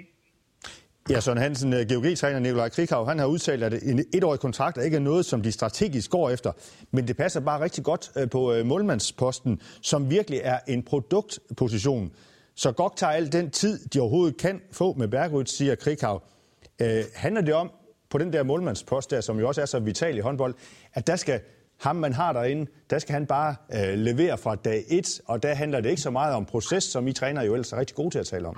Ja, 1.11 1.21
Søren 1.21 1.38
Hansen, 1.38 1.73
øh, 1.73 1.87
GOG-træner 1.88 2.38
Nikolaj 2.38 2.69
Krikhav, 2.69 3.07
han 3.07 3.19
har 3.19 3.27
udtalt, 3.27 3.62
at 3.62 3.83
en 3.83 4.05
etårig 4.14 4.40
kontrakt 4.40 4.79
er 4.79 4.83
ikke 4.83 4.97
er 4.97 5.01
noget, 5.01 5.27
som 5.27 5.43
de 5.43 5.53
strategisk 5.53 6.11
går 6.11 6.31
efter, 6.31 6.53
men 6.90 7.09
det 7.09 7.16
passer 7.16 7.40
bare 7.40 7.61
rigtig 7.61 7.85
godt 7.85 8.11
øh, 8.16 8.31
på 8.31 8.53
øh, 8.53 8.66
målmandsposten, 8.66 9.61
som 9.83 10.11
virkelig 10.11 10.40
er 10.45 10.59
en 10.69 10.83
produktposition. 10.83 12.12
Så 12.55 12.73
godt 12.73 12.97
tager 12.97 13.12
al 13.12 13.33
den 13.33 13.51
tid, 13.51 13.88
de 13.88 14.01
overhovedet 14.01 14.37
kan 14.37 14.61
få 14.73 14.95
med 14.95 15.09
Bergerud, 15.09 15.47
siger 15.47 15.75
Krikhav. 15.75 16.23
Øh, 16.83 17.05
handler 17.14 17.40
det 17.40 17.55
om, 17.55 17.71
på 18.11 18.19
den 18.19 18.33
der 18.33 18.43
målmandspost 18.43 19.11
der, 19.11 19.21
som 19.21 19.38
jo 19.38 19.49
også 19.49 19.62
er 19.62 19.66
så 19.66 19.79
vital 19.79 20.16
i 20.16 20.21
håndbold, 20.21 20.55
at 20.95 21.07
der 21.07 21.16
skal 21.16 21.40
ham, 21.81 21.97
man 21.97 22.12
har 22.12 22.33
derinde, 22.33 22.71
der 22.90 22.99
skal 22.99 23.12
han 23.12 23.27
bare 23.27 23.57
øh, 23.75 23.99
levere 23.99 24.38
fra 24.38 24.55
dag 24.55 24.85
et, 24.88 25.21
og 25.25 25.43
der 25.43 25.55
handler 25.55 25.81
det 25.81 25.90
ikke 25.90 26.03
så 26.03 26.11
meget 26.11 26.35
om 26.35 26.45
proces, 26.45 26.85
som 26.85 27.09
I 27.09 27.12
træner 27.12 27.43
jo 27.43 27.55
ellers 27.55 27.73
er 27.73 27.79
rigtig 27.79 27.97
gode 27.97 28.11
til 28.11 28.19
at 28.19 28.27
tale 28.27 28.49
om. 28.49 28.57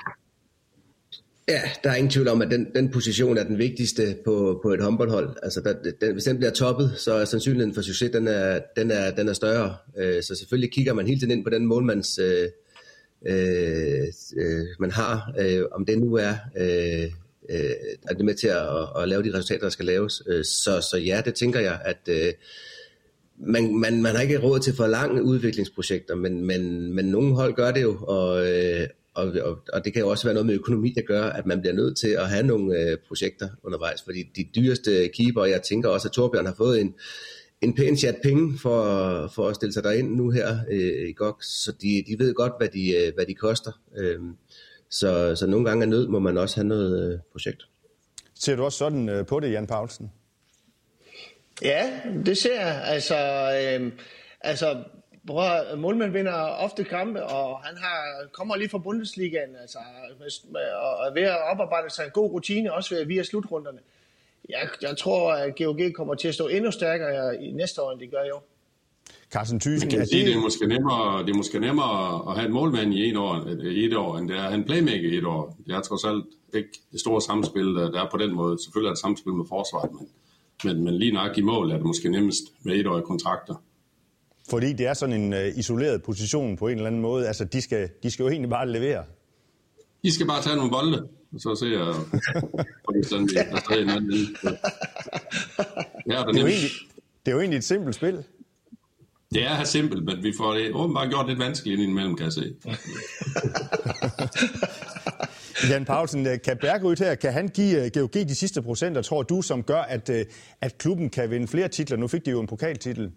Ja, 1.48 1.61
der 1.85 1.90
er 1.90 1.94
ingen 1.94 2.11
tvivl 2.11 2.28
om, 2.28 2.42
at 2.42 2.50
den, 2.50 2.66
den 2.74 2.90
position 2.90 3.38
er 3.38 3.44
den 3.44 3.58
vigtigste 3.58 4.16
på, 4.24 4.61
på 4.62 4.70
et 4.72 4.82
håndboldhold. 4.82 5.37
Altså, 5.42 5.61
der, 5.61 5.92
den, 6.00 6.12
hvis 6.12 6.24
den 6.24 6.37
bliver 6.37 6.50
toppet, 6.50 6.92
så 6.96 7.14
er 7.14 7.24
sandsynligheden 7.24 7.74
for 7.74 7.82
succes, 7.82 8.11
den 8.11 8.28
er, 8.28 8.61
den 8.76 8.90
er, 8.90 9.11
den 9.11 9.28
er 9.28 9.32
større. 9.32 9.76
Øh, 9.96 10.22
så 10.22 10.35
selvfølgelig 10.35 10.72
kigger 10.72 10.92
man 10.92 11.06
hele 11.06 11.20
tiden 11.20 11.30
ind 11.30 11.44
på 11.44 11.50
den 11.50 11.66
målmands, 11.66 12.18
øh, 12.18 12.48
øh, 13.26 14.06
øh 14.37 14.66
man 14.78 14.90
har, 14.90 15.32
øh, 15.38 15.64
om 15.72 15.87
det 15.87 15.98
nu 15.98 16.14
er, 16.14 16.35
øh, 16.56 17.11
øh, 17.50 17.70
er 18.08 18.14
det 18.14 18.24
med 18.24 18.35
til 18.35 18.48
at, 18.48 19.02
at 19.02 19.08
lave 19.08 19.22
de 19.22 19.35
resultater, 19.35 19.62
der 19.62 19.70
skal 19.70 19.85
laves. 19.85 20.22
Øh, 20.26 20.44
så, 20.44 20.80
så 20.90 20.96
ja, 20.96 21.22
det 21.24 21.35
tænker 21.35 21.61
jeg, 21.61 21.80
at 21.85 22.08
øh, 22.08 22.32
man, 23.46 23.74
man, 23.76 24.02
man 24.02 24.14
har 24.14 24.22
ikke 24.22 24.38
råd 24.38 24.59
til 24.61 24.76
for 24.76 24.87
lange 24.87 25.22
udviklingsprojekter, 25.22 26.14
men, 26.14 26.46
men, 26.46 26.92
men 26.94 27.05
nogle 27.05 27.35
hold 27.35 27.55
gør 27.55 27.70
det 27.70 27.83
jo, 27.83 27.98
og, 28.00 28.50
øh, 28.50 28.88
og, 29.14 29.33
og, 29.42 29.59
og 29.72 29.85
det 29.85 29.92
kan 29.92 30.02
jo 30.02 30.09
også 30.09 30.24
være 30.24 30.35
noget 30.35 30.46
med 30.46 30.55
økonomi, 30.55 30.92
der 30.96 31.02
gør, 31.02 31.24
at 31.24 31.46
man 31.46 31.61
bliver 31.61 31.74
nødt 31.74 31.96
til 31.96 32.09
at 32.09 32.28
have 32.28 32.46
nogle 32.46 32.78
øh, 32.78 32.96
projekter 33.09 33.48
undervejs, 33.62 34.02
fordi 34.02 34.22
de 34.37 34.44
dyreste 34.55 35.09
keeper, 35.09 35.44
jeg 35.44 35.62
tænker 35.62 35.88
også, 35.88 36.09
at 36.09 36.12
Torbjørn 36.12 36.46
har 36.46 36.55
fået 36.55 36.81
en, 36.81 36.94
en 37.62 37.74
pæn 37.74 37.96
chat 37.96 38.16
penge 38.22 38.59
for, 38.59 38.83
for 39.35 39.48
at 39.48 39.55
stille 39.55 39.72
sig 39.72 39.85
derind 39.85 40.16
nu 40.16 40.31
her 40.31 40.59
øh, 40.70 41.09
i 41.09 41.12
GOG, 41.12 41.37
så 41.42 41.72
de, 41.83 42.05
de 42.07 42.18
ved 42.18 42.35
godt, 42.35 42.52
hvad 42.59 42.68
de, 42.68 42.96
øh, 42.96 43.14
hvad 43.14 43.26
de 43.26 43.35
koster. 43.35 43.72
Øh, 43.98 44.20
så, 44.90 45.37
så 45.37 45.46
nogle 45.46 45.68
gange 45.68 45.85
er 45.85 45.88
nød, 45.88 46.09
må 46.09 46.18
man 46.18 46.38
også 46.38 46.57
have 46.57 46.68
noget 46.68 47.12
øh, 47.12 47.18
projekt. 47.33 47.62
Ser 48.35 48.57
du 48.57 48.62
også 48.62 48.78
sådan 48.78 49.09
øh, 49.09 49.26
på 49.26 49.40
det, 49.40 49.52
Jan 49.52 49.66
Paulsen? 49.66 50.11
Ja, 51.64 52.01
det 52.27 52.38
ser 52.38 52.61
jeg. 52.61 52.83
Altså, 52.85 53.16
øh, 53.81 53.92
altså 54.40 54.85
Bror, 55.27 55.77
målmand 55.77 56.12
vinder 56.12 56.33
ofte 56.35 56.85
kampe, 56.85 57.22
og 57.22 57.61
han 57.61 57.77
har, 57.77 58.27
kommer 58.33 58.57
lige 58.57 58.68
fra 58.68 58.79
Bundesligaen, 58.79 59.57
altså, 59.61 59.79
og 60.83 61.07
er 61.07 61.14
ved 61.14 61.22
at 61.22 61.51
oparbejde 61.53 61.90
sig 61.90 62.05
en 62.05 62.11
god 62.11 62.31
rutine, 62.31 62.72
også 62.72 62.94
ved, 62.94 63.05
via 63.05 63.22
slutrunderne. 63.22 63.79
Jeg, 64.48 64.68
jeg 64.83 64.96
tror, 64.98 65.33
at 65.33 65.57
GOG 65.57 65.81
kommer 65.94 66.14
til 66.14 66.29
at 66.29 66.35
stå 66.35 66.46
endnu 66.46 66.70
stærkere 66.70 67.44
i 67.44 67.51
næste 67.53 67.83
år, 67.83 67.92
end 67.92 68.01
de 68.01 68.07
gør 68.07 68.25
i 68.25 68.31
år. 68.31 68.44
Carsten 69.33 69.61
Thyssen, 69.61 69.90
kan 69.90 70.01
er 70.01 70.05
sige, 70.05 70.18
det... 70.18 70.27
det, 70.27 70.37
er 70.37 70.40
måske 70.40 70.66
nemmere, 70.66 71.22
det 71.22 71.31
er 71.31 71.37
måske 71.37 71.61
nemmere 71.61 72.31
at 72.31 72.37
have 72.37 72.46
en 72.46 72.53
målmand 72.53 72.94
i 72.94 73.11
et 73.11 73.16
år, 73.16 73.35
et 73.62 73.96
år 73.96 74.18
end 74.18 74.29
det 74.29 74.37
er 74.37 74.40
at 74.42 74.48
have 74.48 74.59
en 74.59 74.64
playmaker 74.64 75.09
i 75.09 75.16
et 75.16 75.25
år. 75.25 75.57
Det 75.66 75.75
er 75.75 75.81
trods 75.81 76.05
alt 76.05 76.25
ikke 76.55 76.68
det 76.92 77.01
store 77.01 77.20
samspil, 77.20 77.64
der 77.75 78.05
er 78.05 78.09
på 78.11 78.16
den 78.16 78.35
måde. 78.35 78.62
Selvfølgelig 78.62 78.88
er 78.88 78.94
det 78.94 79.01
samspil 79.01 79.33
med 79.33 79.44
forsvaret, 79.48 79.92
men, 79.92 80.09
men, 80.64 80.85
men 80.85 80.94
lige 80.94 81.12
nok 81.12 81.38
i 81.38 81.40
mål 81.40 81.70
er 81.70 81.77
det 81.77 81.87
måske 81.87 82.09
nemmest 82.09 82.42
med 82.62 82.77
etårige 82.77 83.07
kontrakter. 83.07 83.55
Fordi 84.51 84.72
det 84.72 84.87
er 84.87 84.94
sådan 84.94 85.22
en 85.22 85.33
uh, 85.33 85.59
isoleret 85.59 86.03
position 86.03 86.57
på 86.57 86.68
en 86.68 86.77
eller 86.77 86.87
anden 86.87 87.01
måde. 87.01 87.27
Altså, 87.27 87.44
de 87.44 87.61
skal, 87.61 87.88
de 88.03 88.11
skal 88.11 88.22
jo 88.22 88.29
egentlig 88.29 88.51
bare 88.51 88.68
levere. 88.68 89.05
De 90.03 90.12
skal 90.12 90.27
bare 90.27 90.42
tage 90.42 90.57
nogle 90.57 90.70
bolde, 90.70 91.09
og 91.35 91.40
så 91.40 91.55
ser 91.55 91.68
jeg, 91.68 91.81
om 92.88 93.03
sådan, 93.03 93.29
der 93.29 93.42
er 93.70 93.83
en 93.83 93.90
anden 93.90 94.37
Ja, 96.07 96.25
det, 96.29 96.37
er 96.37 96.40
jo 96.40 96.46
egentlig, 96.46 96.70
det 97.27 97.33
er 97.33 97.33
jo 97.33 97.40
egentlig 97.40 97.59
et 97.59 97.64
simpelt 97.64 97.94
spil. 97.94 98.25
Det 99.32 99.42
er 99.42 99.64
simpelt, 99.64 100.04
men 100.04 100.22
vi 100.22 100.32
får 100.36 100.52
det 100.52 100.72
åbenbart 100.74 101.08
gjort 101.08 101.28
lidt 101.28 101.38
vanskeligt 101.38 101.80
indimellem, 101.80 102.16
kan 102.16 102.24
jeg 102.24 102.32
se. 102.32 102.54
Jan 105.70 105.84
Paulsen, 105.84 106.26
øh, 106.26 106.38
kan 106.44 106.56
Bergerud 106.56 106.96
her, 106.96 107.14
kan 107.14 107.32
han 107.32 107.48
give 107.48 107.90
GOG 107.90 108.14
de 108.14 108.34
sidste 108.34 108.62
procenter, 108.62 109.02
tror 109.02 109.22
du, 109.22 109.42
som 109.42 109.62
gør, 109.62 109.80
at, 109.80 110.10
at 110.60 110.78
klubben 110.78 111.10
kan 111.10 111.30
vinde 111.30 111.48
flere 111.48 111.68
titler? 111.68 111.96
Nu 111.96 112.08
fik 112.08 112.24
de 112.26 112.30
jo 112.30 112.40
en 112.40 112.46
pokaltitel. 112.46 113.12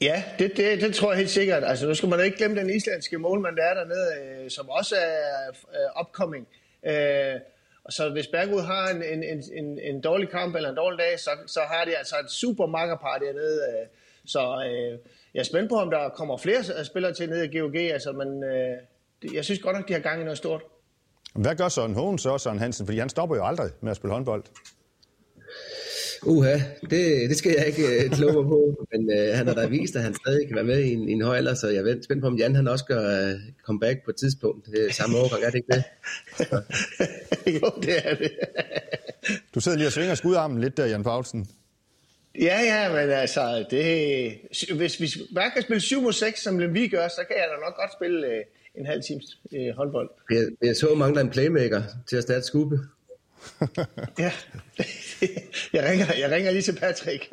Ja, 0.00 0.22
det, 0.38 0.56
det, 0.56 0.80
det 0.80 0.94
tror 0.94 1.10
jeg 1.10 1.18
helt 1.18 1.30
sikkert. 1.30 1.64
Altså, 1.64 1.86
nu 1.86 1.94
skal 1.94 2.08
man 2.08 2.18
da 2.18 2.24
ikke 2.24 2.36
glemme 2.36 2.60
den 2.60 2.70
islandske 2.70 3.18
målmand, 3.18 3.56
der 3.56 3.62
er 3.62 3.74
dernede, 3.74 4.08
øh, 4.20 4.50
som 4.50 4.68
også 4.68 4.96
er 4.96 5.48
øh, 5.48 6.00
upcoming. 6.00 6.48
Øh, 6.86 7.40
og 7.84 7.92
så 7.92 8.08
hvis 8.08 8.26
Bergud 8.26 8.60
har 8.60 8.88
en, 8.88 9.02
en, 9.02 9.42
en, 9.52 9.78
en 9.78 10.00
dårlig 10.00 10.28
kamp 10.28 10.56
eller 10.56 10.70
en 10.70 10.76
dårlig 10.76 10.98
dag, 10.98 11.20
så, 11.20 11.30
så 11.46 11.60
har 11.60 11.84
de 11.84 11.96
altså 11.96 12.16
et 12.24 12.30
super 12.30 12.66
makkerpar 12.66 13.18
dernede. 13.18 13.60
Øh, 13.68 13.86
så 14.32 14.64
øh, 14.66 14.98
jeg 15.34 15.40
er 15.40 15.44
spændt 15.44 15.68
på, 15.68 15.74
om 15.74 15.90
der 15.90 16.08
kommer 16.08 16.36
flere 16.36 16.84
spillere 16.84 17.14
til 17.14 17.28
nede 17.28 17.44
i 17.44 17.58
GOG, 17.58 17.76
altså, 17.76 18.12
men 18.12 18.44
øh, 18.44 19.34
jeg 19.34 19.44
synes 19.44 19.60
godt 19.60 19.76
nok, 19.76 19.88
de 19.88 19.92
har 19.92 20.00
gang 20.00 20.20
i 20.20 20.24
noget 20.24 20.38
stort. 20.38 20.62
Hvad 21.34 21.56
gør 21.56 21.68
Søren 21.68 21.94
Hågen 21.94 22.18
så, 22.18 22.38
Søren 22.38 22.58
Hansen? 22.58 22.86
Fordi 22.86 22.98
han 22.98 23.08
stopper 23.08 23.36
jo 23.36 23.44
aldrig 23.44 23.70
med 23.80 23.90
at 23.90 23.96
spille 23.96 24.12
håndbold. 24.12 24.44
Uha, 26.22 26.58
det, 26.90 27.30
det 27.30 27.36
skal 27.36 27.54
jeg 27.58 27.66
ikke 27.66 28.06
uh, 28.06 28.16
kloge 28.16 28.48
på, 28.48 28.74
men 28.92 29.10
uh, 29.10 29.36
han 29.36 29.46
har 29.46 29.54
da 29.54 29.66
vist, 29.66 29.96
at 29.96 30.02
han 30.02 30.14
stadig 30.14 30.46
kan 30.46 30.56
være 30.56 30.64
med 30.64 30.78
i 30.78 30.92
en, 30.92 31.08
i 31.08 31.12
en 31.12 31.22
høj 31.22 31.36
alder, 31.36 31.54
så 31.54 31.68
jeg 31.68 31.88
er 31.88 32.02
spændt 32.02 32.22
på, 32.22 32.26
om 32.26 32.36
Jan 32.36 32.54
han 32.56 32.68
også 32.68 32.84
gør 32.84 33.32
uh, 33.32 33.40
comeback 33.66 34.04
på 34.04 34.10
et 34.10 34.16
tidspunkt. 34.16 34.66
Det 34.66 34.94
samme 34.94 35.16
årgang, 35.18 35.42
er 35.42 35.50
det 35.50 35.54
ikke 35.54 35.72
det? 35.72 35.84
jo, 37.62 37.70
det 37.82 38.10
er 38.10 38.14
det. 38.14 38.30
du 39.54 39.60
sidder 39.60 39.78
lige 39.78 39.88
og 39.88 39.92
svinger 39.92 40.14
skudarmen 40.14 40.60
lidt 40.60 40.76
der, 40.76 40.86
Jan 40.86 41.02
Paulsen. 41.02 41.48
Ja, 42.38 42.60
ja, 42.60 42.88
men 42.92 43.10
altså, 43.10 43.66
det, 43.70 44.76
hvis 44.76 45.00
vi 45.00 45.08
bare 45.34 45.50
kan 45.50 45.62
spille 45.62 45.80
7 45.80 46.02
mod 46.02 46.12
6, 46.12 46.42
som 46.42 46.74
vi 46.74 46.88
gør, 46.88 47.08
så 47.08 47.20
kan 47.28 47.36
jeg 47.36 47.46
da 47.54 47.60
nok 47.66 47.76
godt 47.76 47.92
spille 47.92 48.26
uh, 48.26 48.80
en 48.80 48.86
halv 48.86 49.02
times 49.02 49.38
uh, 49.52 49.76
håndbold. 49.76 50.10
Jeg, 50.30 50.46
jeg 50.62 50.76
så 50.76 50.94
mangler 50.94 51.20
en 51.20 51.30
playmaker 51.30 51.82
til 52.08 52.16
at 52.16 52.22
starte 52.22 52.42
skubbe. 52.42 52.78
ja, 54.24 54.32
jeg 55.74 55.84
ringer, 55.90 56.06
jeg 56.18 56.30
ringer 56.30 56.50
lige 56.50 56.62
til 56.62 56.76
Patrick. 56.76 57.28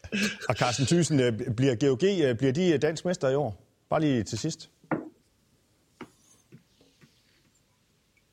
og 0.48 0.54
Carsten 0.54 0.86
Thyssen, 0.86 1.20
øh, 1.20 1.32
bliver 1.56 1.74
GOG 1.74 2.04
øh, 2.24 2.36
bliver 2.36 2.52
de 2.52 2.72
øh, 2.72 2.82
dansk 2.82 3.04
mester 3.04 3.28
i 3.28 3.34
år? 3.34 3.64
Bare 3.90 4.00
lige 4.00 4.22
til 4.22 4.38
sidst. 4.38 4.68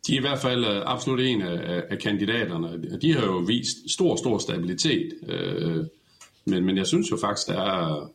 De 0.07 0.13
er 0.13 0.17
i 0.17 0.21
hvert 0.21 0.39
fald 0.39 0.65
absolut 0.85 1.19
en 1.19 1.41
af, 1.41 1.83
af 1.89 1.97
kandidaterne. 1.97 2.99
De 3.01 3.13
har 3.13 3.25
jo 3.25 3.37
vist 3.37 3.91
stor, 3.93 4.15
stor 4.15 4.37
stabilitet. 4.37 5.13
Men, 6.49 6.65
men 6.65 6.77
jeg 6.77 6.87
synes 6.87 7.11
jo 7.11 7.17
faktisk, 7.17 7.47
der 7.47 7.61
er, 7.61 8.09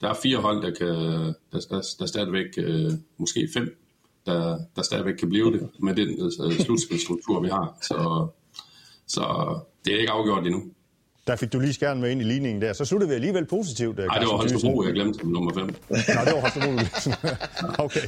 der 0.00 0.08
er 0.08 0.14
fire 0.22 0.38
hold, 0.38 0.62
der 0.62 0.70
kan, 0.74 0.86
der, 1.52 1.66
der, 1.70 1.82
der 1.98 2.06
stadigvæk, 2.06 2.46
måske 3.18 3.48
fem, 3.54 3.78
der, 4.26 4.58
der 4.76 4.82
stadigvæk 4.82 5.14
kan 5.14 5.28
blive 5.28 5.52
det 5.52 5.68
med 5.80 5.94
den 5.94 6.32
slutspilstruktur, 6.60 7.40
vi 7.40 7.48
har. 7.48 7.78
Så 7.82 8.28
så 9.06 9.54
det 9.84 9.94
er 9.94 9.98
ikke 9.98 10.12
afgjort 10.12 10.46
endnu. 10.46 10.62
Der 11.26 11.36
fik 11.36 11.52
du 11.52 11.60
lige 11.60 11.74
skærmen 11.74 12.02
med 12.02 12.10
ind 12.10 12.20
i 12.20 12.24
ligningen 12.24 12.62
der. 12.62 12.72
Så 12.72 12.84
sluttede 12.84 13.08
vi 13.08 13.14
alligevel 13.14 13.46
positivt. 13.46 13.96
Nej, 13.96 14.18
det 14.18 14.28
var 14.28 14.36
Holstebro, 14.36 14.84
jeg 14.84 14.92
glemte 14.92 15.18
som 15.18 15.28
nummer 15.28 15.54
5. 15.54 15.64
Nej, 15.64 15.74
det 16.24 16.34
var 16.34 16.40
Holstebro. 16.40 16.70
okay. 17.84 18.00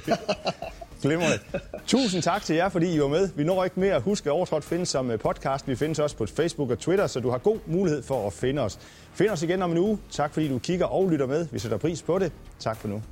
Glimrende. 1.03 1.39
Tusind 1.87 2.23
tak 2.23 2.43
til 2.43 2.57
jer, 2.57 2.69
fordi 2.69 2.95
I 2.95 3.01
var 3.01 3.09
med. 3.09 3.29
Vi 3.37 3.45
når 3.45 3.65
ikke 3.65 3.81
mere. 3.81 4.01
Husk, 4.01 4.27
at 4.27 4.33
Overtrådt 4.33 4.65
findes 4.65 4.89
som 4.89 5.11
øh, 5.11 5.19
podcast. 5.19 5.69
Vi 5.69 5.77
findes 5.77 5.99
også 5.99 6.17
på 6.17 6.27
Facebook 6.27 6.71
og 6.71 6.79
Twitter, 6.79 7.07
så 7.07 7.21
du 7.21 7.31
har 7.31 7.39
god 7.39 7.59
mulighed 7.67 8.03
for 8.03 8.27
at 8.27 8.33
finde 8.33 8.63
os. 8.63 8.79
Find 9.15 9.31
os 9.31 9.43
igen 9.43 9.63
om 9.63 9.71
en 9.71 9.79
uge. 9.79 9.99
Tak 10.11 10.33
fordi 10.33 10.49
du 10.49 10.59
kigger 10.59 10.87
og 10.87 11.11
lytter 11.11 11.27
med. 11.27 11.47
Vi 11.53 11.59
sætter 11.59 11.77
pris 11.79 12.03
på 12.03 12.19
det. 12.19 12.33
Tak 12.59 12.77
for 12.77 12.89
nu. 12.89 13.03